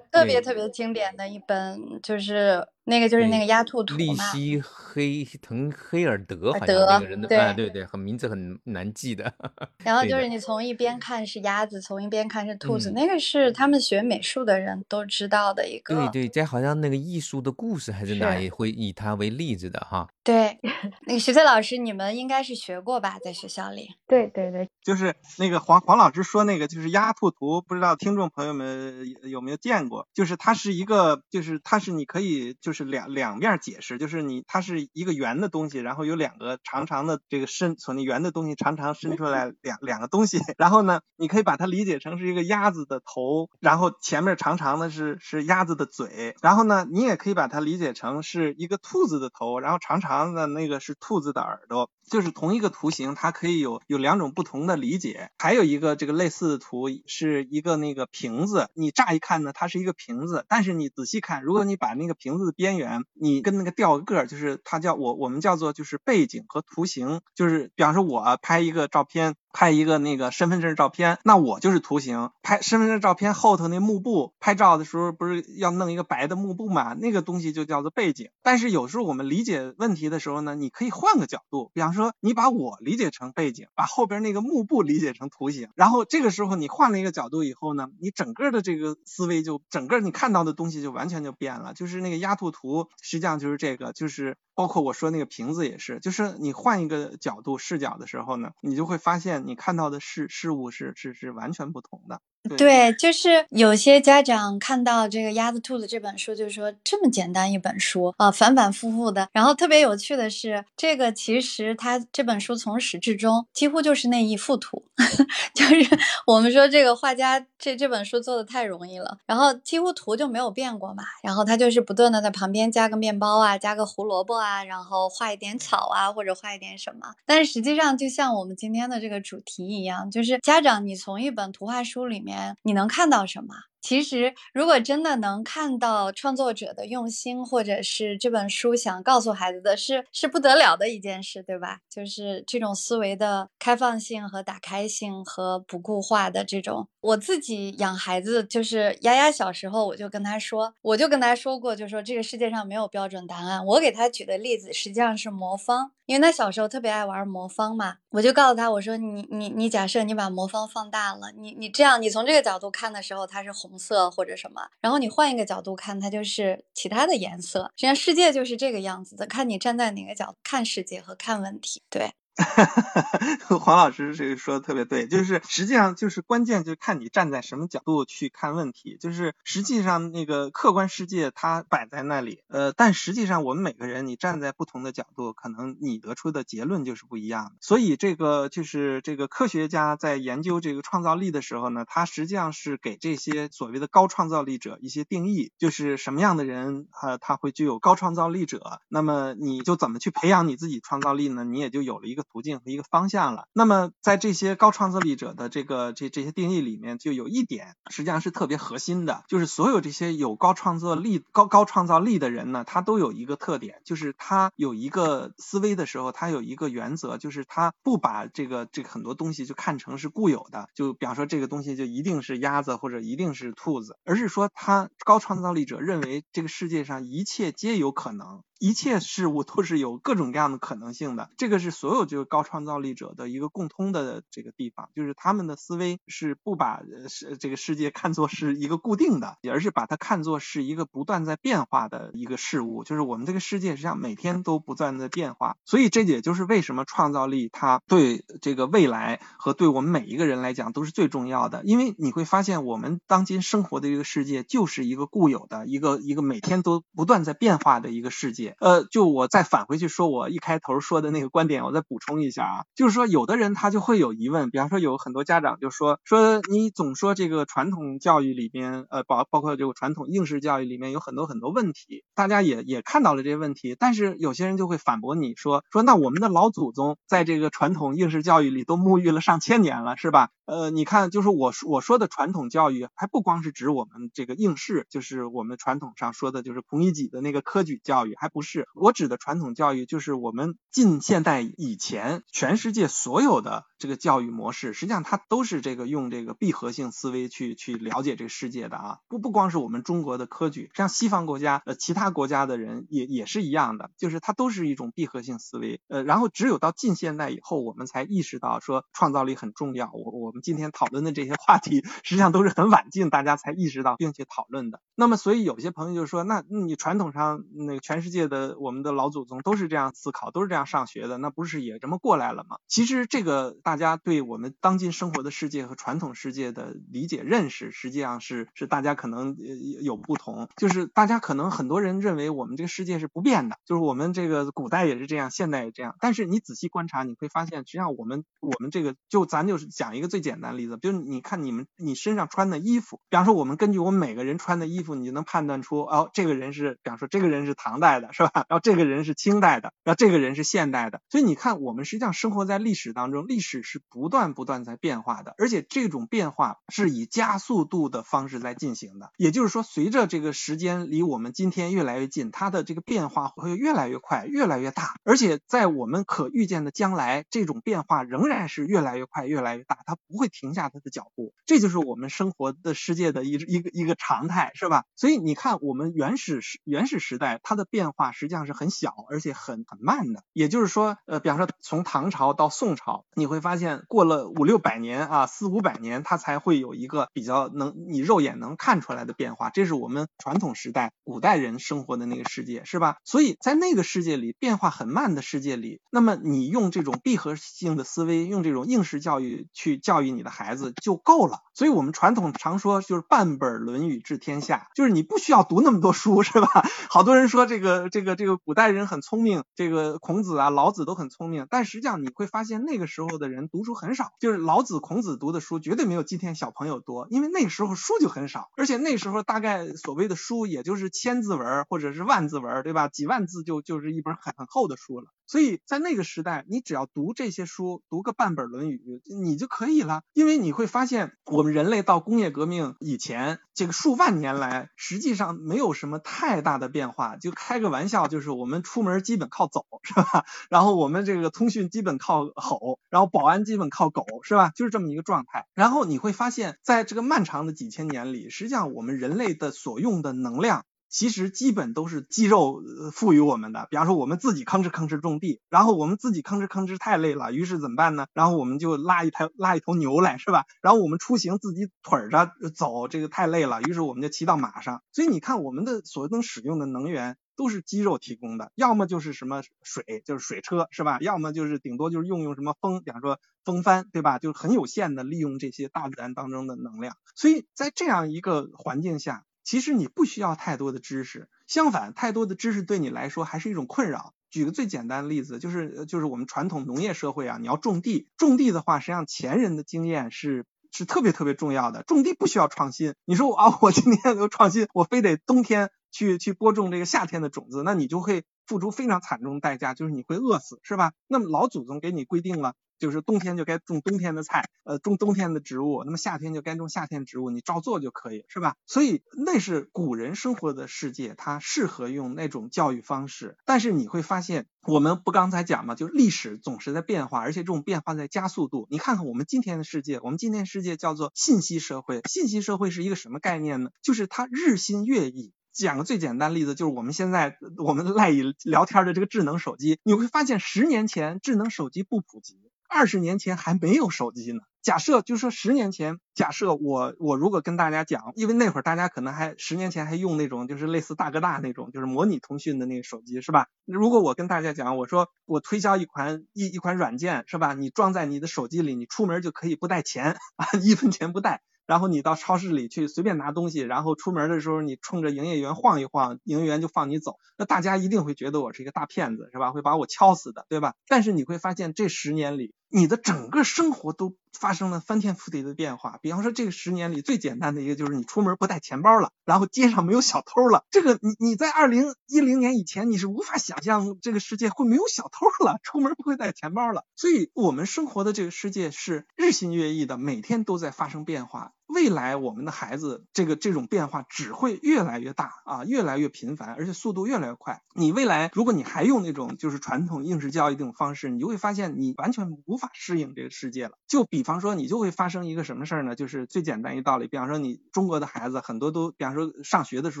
[0.10, 2.66] 特别特别经典的一本，就是。
[2.88, 9.24] 那个就是那个鸭兔图利希黑腾黑尔德，好像那个人的，对对对，很名字很难记的。
[9.82, 15.96] 然后就是你从一边看是鸭子，从一边看是兔子，那个是他们学美术的人都知道的一个。
[15.96, 20.08] 对对，这好像那个艺术的故事还是哪里会以它为例子的哈。
[20.22, 20.45] 对，
[21.06, 23.88] 那个徐翠老师，你们应该是学过吧，在学校里？
[24.06, 30.06] 对对对，就是那个黄黄老师说那个就是鸭兔图，不知道听众朋友们有没有见过？
[30.14, 55.30] 就是它是一个，就是它是你可以就是两两面解释，就是你它是一个圆的东西，然后有两个长长的这个伸从那圆的东西长长伸出来两两个东西， 然后呢，你可以把它理解成是一个鸭子的头，然后前面长长的是是鸭子的嘴，然后呢，你也可以把它理解成是一个兔子的头，然后长长的那个是兔子的耳朵，就是同一个图形，它可以有有两种不同的理解。
[55.38, 69.34] 还有一个这个类似的图是一个那个瓶子，你乍一看呢，它是一个瓶子，但是你仔细看，如果你把那个瓶子的边缘你跟那个调个儿，就是它叫我我们叫做就是背景和图形，就是比方说我拍一个照片。
[69.58, 72.28] 拍一个那个身份证照片，那我就是图形。
[72.42, 76.92] 拍身份证照片后头那幕布，拍照的时候不是要弄一个白的幕布嘛？
[76.92, 78.28] 那个东西就叫做背景。
[78.42, 91.74] 但是有时候我们理解问题的时候呢，你可以换个角度，比方说说你把我理解成背景，把后边那个幕布理解成图形，然后这个时候你换了一个角度以后呢，你整个的这个思维就整个你看到的东西就完全就变了。
[91.74, 99.46] 就是那个压兔图，实际上就是这个，就是包括我说那个瓶子也是，就是你换一个角度视角的时候呢，你就会发现。
[99.46, 102.20] 你看到的事事物是是是完全不同的。
[102.56, 109.28] 对，就是有些家长看到这个《鸭子兔子》这本书，就说这么简单一本书啊，反反复复的。
[109.32, 114.84] 然后特别有趣的是，这个其实它这本书从始至终几乎就是那一幅图，
[115.54, 121.02] 就是我们说这个画家这这本书做的太容易了，然后几乎图就没有变过嘛。
[121.22, 127.14] 然后他就是不断的在旁边加个面包啊，加个胡萝卜啊，然后画一点草啊，或者画一点什么。
[127.24, 132.35] 但是实际上就像我们今天的这个主题一样，就是家长你从一本图画书里面。
[132.62, 133.54] 你能看到什么？
[133.82, 141.78] 其实，如果真的能看到创作者的用心，或者是这本书想告诉孩子的是，是不得了的一件事，对吧？
[141.88, 146.88] 就是这种思维的开放性和打开性和不固化的这种。
[147.00, 153.64] 我自己养孩子，就是丫丫小时候，我就跟他说，我就跟他说过，就说这个世界上没有标准答案。
[153.64, 157.98] 我给他举的例子实际上是魔方，因为他小时候特别爱玩魔方嘛。
[158.10, 163.76] 我就告诉他，我说你你你，假设你把魔方放大了，你你这样，你从这个角度看的时候，它是红。
[163.78, 167.70] 色或者什么，然后你换一个角度看，它就是其他的颜色。
[167.76, 171.82] 实际上世界就是这个样子的，看你站在哪个角度看世界和看问题。
[171.90, 172.12] 对。
[172.36, 187.52] 哈 黄老师这个说的特别对，就是实际上就是关键就看你站在什么角度去看问题，就是实际上那个客观世界它摆在那里，呃，但实际上我们每个人你站在不同的角度，可能你得出的结论就是不一样的。
[187.60, 201.44] 所以这个就是这个科学家在研究这个创造力的时候呢，他实际上是给这些所谓的高创造力者一些定义，就是什么样的人呃他会具有高创造力者，那么你就怎么去培养你自己创造力呢？
[201.44, 202.25] 你也就有了一个。
[202.32, 203.48] 途径和一个方向了。
[203.52, 228.42] 那么，在这些高创造力者的这个这这些定义里面，就有一点实际上是特别核心的，就是所有这些有高创造力、高高创造力的人呢，他都有一个特点，就是他有一个思维的时候，他有一个原则，就是他不把这个这很多东西就看成是固有的，就比方说这个东西就一定是鸭子或者一定是兔子，而是说他高创造力者认为这个世界上一切皆有可能。
[228.58, 242.84] 一切事物都是有各种各样的可能性的，这个是所有这个高创造力者的一个共通的这个地方，就是他们的思维是不把世这个世界看作是一个固定的，而是把它看作是一个不断在变化的一个事物。
[242.84, 251.62] 就是我们这个世界实际上每天都不断的变化，所以这也就是为什么创造力它对这个未来和对我们每一个人来讲都是最重要的。
[251.64, 258.45] 因为你会发现，我们当今生活的这个世界就是一个固有的一个一个每天都不断在变化的一个世界。
[258.58, 280.30] 呃，就我再返回去说，我一开头说的那个观点，我再补充一下啊，就是说，有的人他就会有疑问，比方说有很多家长就说，说你总说这个传统教育里边，呃，包包括这个传统应试教育里面有很多很多问题，大家也也看到了这些问题，但是有些人就会反驳你说，说那我们的老祖宗在这个传统应试教育里都沐浴了上千年了，是吧？
[280.46, 288.68] 呃，你看，就是我我说的传统教育，还不光是指我们这个应试，就是我们传统上说的，就是孔乙己的那个科举教育，还不是。
[288.74, 298.98] 我指的传统教育，就是我们近现代以前全世界所有的这个教育模式，实际上它都是这个用这个闭合性思维去去了解这个世界的啊。
[299.08, 305.80] 不不光是我们中国的科举，像西方国家呃其他国家的人也也是一样的，就是它都是一种闭合性思维。
[305.88, 309.90] 呃，然后只有到近现代以后，我们才意识到说创造力很重要。
[309.92, 314.80] 我我们今天讨论的这些话题，实际上都是很晚近大家才意识到并且讨论的。
[314.94, 322.56] 那么，所以有些朋友就说，那你传统上那个全世界的我们的老祖宗都是这样思考，都是这样上学的，那不是也这么过来了吗？
[322.66, 329.36] 其实这个大家对我们当今生活的世界和传统世界的理解认识，实际上是是大家可能
[329.82, 330.48] 有不同。
[330.56, 335.96] 就是大家可能很多人认为我们这个世界是不变的，就是我们这个古代也是这样，现代也这样。
[335.98, 348.30] 但是你仔细观察，你会发现，实际上我们我们这个就咱就是讲一个最简单的例子，就是你看你们你身上穿的衣服，比方说我们根据我们每个人穿的衣服，你就能判断出哦，这个人是，比方说这个人是唐代的，是吧？
[348.48, 351.00] 然后这个人是清代的，然后这个人是现代的。
[351.10, 359.10] 所以你看，我们实际上生活在历史当中，历史是不断不断在变化的，而且这种变化是以加速度的方式在进行的。
[359.16, 364.96] 也就是说，随着这个时间离我们今天越来越近，它的这个变化会越来越快，越来越大。
[365.04, 371.34] 而且在我们可预见的将来，这种变化仍然是越来越快，越来越大，它不会停下它的脚步。
[371.46, 374.84] 这就是我们生活的世界的一一个一个常态，是吧？
[374.96, 380.24] 所以你看，我们原始时原始时代，它的变化实际上是很小，而且很很慢的。
[380.32, 389.50] 也就是说，呃，比方说从唐朝到宋朝，你会发现过了五六百年啊，四五百年，它才会有一个比较能你肉眼能看出来的变化。
[389.50, 392.96] 这是我们传统时代古代人生活的那个世界，是吧？
[393.04, 401.38] 所以在那个世界里，变化很慢的世界里，那么你用这种闭合性的思维，用这种应试教育去教育你的孩子就够了。
[401.54, 406.48] 所以我们传统常说就是半本《论语》治天下，就是你不需要读那么多书，是吧？
[406.90, 422.88] 好多人说这个这个这个古代人很聪明，这个孔子啊、老子都很聪明，但实际上你会发现那个时候的人人读书很少，就是老子、孔子读的书绝对没有今天小朋友多，因为那时候书就很少，而且那时候大概所谓的书也就是千字文或者是万字文，对吧？
[422.88, 425.06] 几万字就就是一本很厚的书了。
[425.26, 430.02] 所以在那个时代，你只要读这些书，读个半本《论语》，你就可以了。
[430.12, 437.16] 因为你会发现，我们人类到工业革命以前，这个数万年来，实际上没有什么太大的变化。
[437.16, 440.24] 就开个玩笑，就是我们出门基本靠走，是吧？
[440.48, 444.52] 然后我们这个通讯基本靠吼，然后保安基本靠狗，是吧？
[444.54, 445.46] 就是这么一个状态。
[445.54, 450.64] 然后你会发现，在这个漫长的几千年里，实际上我们人类的所用的能量。
[450.96, 458.06] 其实基本都是肌肉赋予我们的，比方说我们自己吭哧吭哧种地，然后我们自己吭哧吭哧太累了，于是怎么办呢？
[458.14, 460.46] 然后我们就拉一台拉一头牛来，是吧？
[460.62, 464.82] 然后我们出行自己腿着走，这个太累了，于是我们就骑到马上。
[464.90, 470.96] 所以你看，我们的所能使用的能源都是肌肉提供的，要么就是什么水，就是水车，是吧？
[471.02, 474.18] 要么就是顶多就是用用什么风，比方说风帆，对吧？
[474.18, 476.96] 就是很有限的利用这些大自然当中的能量。
[477.14, 479.24] 所以在这样一个环境下。
[479.46, 484.12] 其实你不需要太多的知识，相反，太多的知识对你来说还是一种困扰。
[484.28, 491.84] 举个最简单的例子，就是就是我们传统农业社会啊，你要种地，种地的话，实际上前人的经验是是特别特别重要的。
[491.84, 500.92] 种地不需要创新，你说啊，我今天有创新，我非得冬天去去播种这个夏天的种子，那你就会付出非常惨重的代价，就是你会饿死，是吧？
[501.06, 502.54] 那么老祖宗给你规定了。
[502.78, 508.56] 就是冬天就该种冬天的菜，呃，种冬天的植物，那么夏天就该种夏天植物，你照做就可以，是吧？
[508.66, 513.36] 所以那是古人生活的世界，它适合用那种教育方式。
[513.44, 518.66] 但是你会发现，我们不刚才讲嘛，就历史总是在变化，而且这种变化在加速度。
[518.70, 523.70] 你看看我们今天的世界，我们今天世界叫做信息社会，信息社会是一个什么概念呢？
[523.82, 525.32] 就是它日新月异。
[525.52, 532.38] 讲个最简单例子，就是我们现在我们赖以聊天的这个智能手机，你会发现十年前智能手机不普及。
[532.68, 534.40] 二十年前还没有手机呢。
[534.62, 543.46] 假设就说十年前，假设我我如果跟大家讲，因为那会儿大家可能还十年前还用那种就是类似大哥大那种就是模拟通讯的那个手机是吧？
[543.64, 547.54] 如果我跟大家讲，我说我推销一款一一款软件是吧？
[547.54, 551.42] 你装在你的手机里，你出门就可以不带钱啊， 一分钱不带。
[551.66, 557.16] 然后你到超市里去随便拿东西，然后出门的时候你冲着营业员晃一晃，营业员就放你走。
[557.36, 559.50] 那大家一定会觉得我是一个大骗子，是吧？
[559.50, 560.74] 会把我敲死的，对吧？
[560.88, 565.98] 但是你会发现这十年里，你的整个生活都发生了翻天覆地的变化。
[566.00, 570.64] 比方说这个十年里最简单的一个就是你出门不带钱包了，然后街上没有小偷了。
[570.70, 576.84] 这个你你在二零一零年以前你是无法想象这个世界会没有小偷了，出门不会带钱包了。
[576.94, 581.52] 所以我们生活的这个世界是日新月异的，每天都在发生变化。
[581.66, 587.62] 未来我们的孩子这个这种变化只会越来越大啊，越来越频繁，而且速度越来越快。
[587.74, 593.72] 你未来如果你还用那种就是传统应试教育这种方式，你就会发现你完全无法适应这个世界了。
[593.88, 595.94] 就比方说，你就会发生一个什么事儿呢？
[595.96, 600.00] 就是最简单一道理，比方说你中国的孩子很多都，比方说上学的时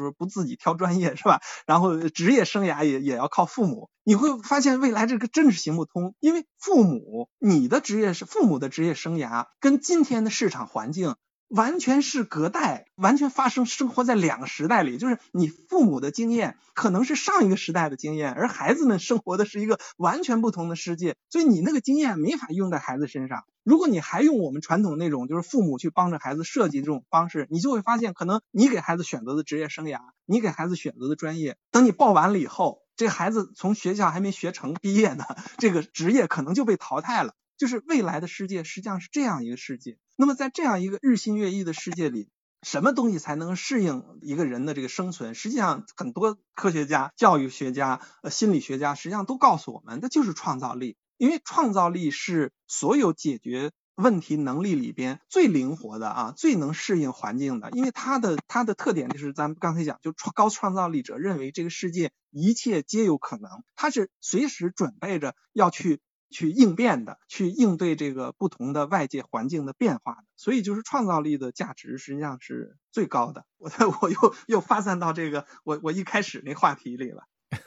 [0.00, 1.40] 候不自己挑专业是吧？
[1.66, 3.90] 然后职业生涯也也要靠父母。
[4.04, 11.16] 你会发现未来这个真是行不通，因为父母你的职业是父母的职业生涯跟今天的市场环境。
[11.48, 14.98] 完全是隔代，完全发生生活在两个时代里。
[14.98, 23.44] 就是你父母的经验可能是上一个时代的经验，而孩子们生活的是一个完全不同的世界，所以你那个经验没法用在孩子身上。
[23.62, 35.24] 如果你还用我们传统那种，就是父母去帮着孩子设计这种方式，你就会发现，可能你给孩子选择的职业生涯，你给孩子选择的专业，等你报完了以后，这孩子从学校还没学成毕业呢，
[35.58, 37.34] 这个职业可能就被淘汰了。
[37.56, 39.98] 就是未来的世界实际上是这样一个世界。
[40.16, 42.30] 那么在这样一个日新月异的世界里，
[42.62, 45.34] 什么东西才能适应一个人的这个生存？
[45.34, 50.96] 实际上，很多科学家、教育学家、呃心理学家实际上都告诉我们，那就是创造力。
[51.18, 57.70] 因为创造力是所有解决问题能力里边最灵活的啊，最能适应环境的。
[57.72, 66.00] 因为它的它的特点就是咱们刚才讲，就创高创造力者认为这个世界一切皆有可能，他是随时准备着要去。
[66.36, 73.46] 去应变的，去应对这个不同的外界环境的变化的，所以就是创造力的价值实际上是最高的。
[73.56, 73.70] 我
[74.02, 77.22] 我又又发散到这个我我一开始那话题里了，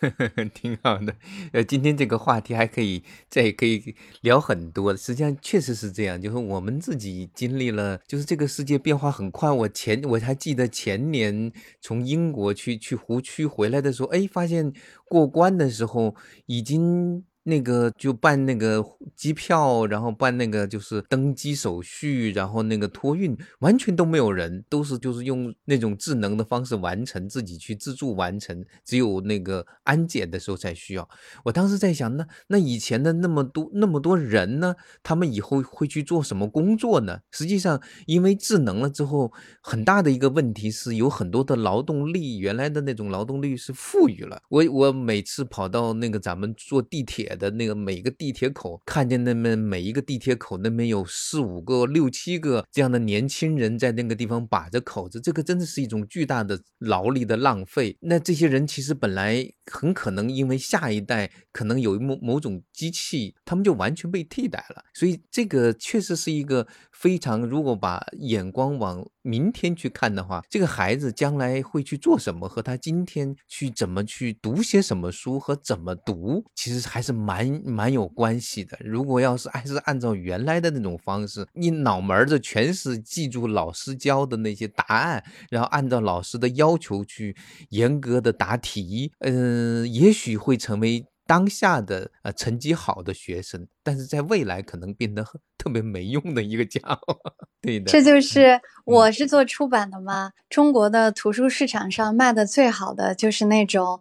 [0.54, 1.16] 挺好的。
[1.52, 4.96] 呃，今天这个话题还可以再可以聊很多。
[4.96, 9.50] 实际上确实是这样，就是我们自己经历了，就是这个世界变化很快。
[9.50, 11.52] 我前我还记得前年
[11.82, 14.72] 从英国去去湖区回来的时候，哎，发现
[15.08, 16.16] 过关的时候
[16.46, 17.26] 已经。
[17.50, 18.86] 那个就办那个
[19.16, 31.10] 机票，然后办那个就是登机手续，然后那个托运，完全都没有人，都是就是用那种智能的方式完成，自己去自助完成，只有那个安检的时候才需要。
[31.44, 37.20] 我当时在想，那那以前的那么多那么多人呢，他们以后会去做什么工作呢？
[37.32, 39.32] 实际上，因为智能了之后，
[39.62, 44.40] 很大的一个问题是有很多的劳动力，原来的那种劳动力是富裕了。
[44.50, 47.38] 我我每次跑到那个咱们坐地铁。
[47.40, 57.98] 的那个每个地铁口，看见那么每一个地铁口那边有四五个、六七个这样的年轻人在那个地方把着口子，这个真的是一种巨大的劳力的浪费。
[58.02, 64.84] 那这些人其实本来很可能因为下一代可能有某某种机器，他们就完全被替代了。
[64.94, 77.10] 所以这个确实是一个非常，如果把眼光往明天去看的话，这个孩子将来会去做什么，和他今天去怎么去读些什么书和怎么读，其实还是。
[77.20, 78.78] 蛮蛮有关系的。
[78.80, 87.36] 如果要是还是按照原来的那种方式，你脑门子全是记住老师教的那些答案，然后按照老师的要求去
[87.70, 95.24] 严格的答题，嗯，也许会成为当下的呃成绩好的学生，但是在未来可能变得
[95.58, 97.20] 特别没用的一个家伙。
[97.62, 100.32] 对的，这就是我是做出版的嘛。
[100.50, 104.00] 中国的图书市场上卖的最好的就是那种，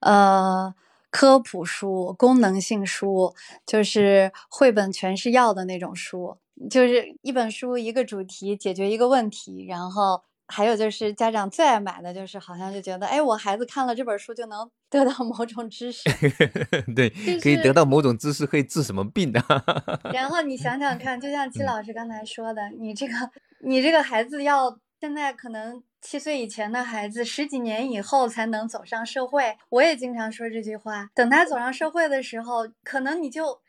[0.00, 0.74] 呃。
[1.16, 3.32] 科普书、功能性书，
[3.64, 6.36] 就是绘本全是药的那种书，
[6.68, 16.02] 就是一本书一个主题解决一个问题，然后还有就是家长最爱买的就是好像就觉得，哎，我孩子看了这本书就能得到某种知识，
[16.96, 17.08] 对，
[17.40, 19.40] 可以得到某种知识，可以治什么病的。
[20.12, 23.14] 然后你想想看，就像季老师刚才说的，你这个
[23.60, 25.80] 你这个孩子要现在可能。
[26.06, 29.56] 七岁以前的孩子，十几年以后才能走上社会。
[29.70, 31.08] 我也经常说这句话。
[31.14, 33.62] 等他走上社会的时候，可能你就，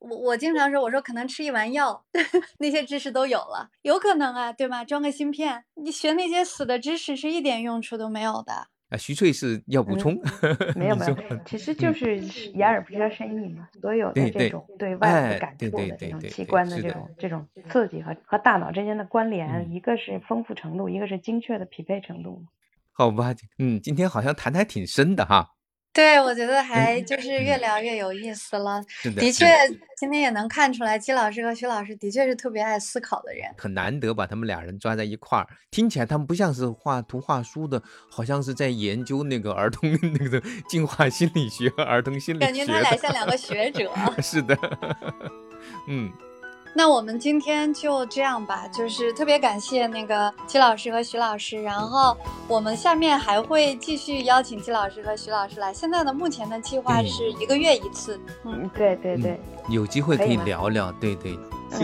[0.00, 2.04] 我我经常说，我说可能吃一丸药，
[2.58, 4.84] 那些知识都有了，有可能啊，对吧？
[4.84, 8.66] 装个芯片，你学那些死的知识是一点用处都没有的。
[8.90, 10.20] 啊，徐翠是要补充？
[10.74, 11.16] 没有 没有，
[11.46, 12.18] 其实就是
[12.54, 22.44] 眼耳鼻舌身意嘛，所有的这种对外部感触的这种器官的这种这种刺激和和大脑之间的关联，一个是丰富程度，一个是精确的匹配程度。
[22.92, 25.48] 好吧，嗯，今天好像谈的还挺深的哈。
[25.92, 28.80] 对，我觉得还就是越聊越有意思了。
[29.16, 29.46] 的确，
[29.98, 33.42] 今天也能看出来，季老师和徐老师的确是特别爱思考的人。
[33.58, 42.46] 很难得把他们俩人抓在一块儿，听起来他们不像是画图画书的，好像是在研究那个儿童 那个进化心理学和儿童心理学。
[42.46, 43.90] 感觉他俩像两个学者。
[44.22, 44.56] 是的，
[45.88, 46.12] 嗯。
[46.72, 52.16] 那我们今天就这样吧，就是特别感谢那个季老师和徐老师，然后
[52.46, 55.72] 我们下面还会继续邀请季老师和徐老师来。
[55.74, 61.38] 现在的目前的计划是一个月一次，嗯，对对对，有机会可以聊聊，对对，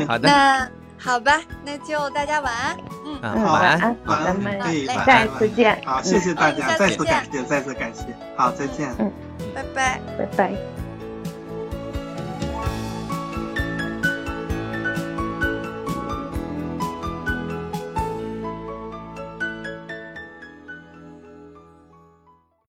[0.06, 0.28] 好的。
[0.28, 0.68] 那
[0.98, 2.76] 好吧，那就大家晚安。
[3.04, 4.58] 嗯，嗯，晚安安，咱们
[5.04, 5.80] 下一次见。
[5.84, 8.04] 好，谢谢大家，嗯再次感谢，再次感谢，
[8.36, 8.88] 好，再见。
[8.98, 9.12] 嗯
[9.54, 10.00] 拜拜。
[10.16, 10.85] 拜拜。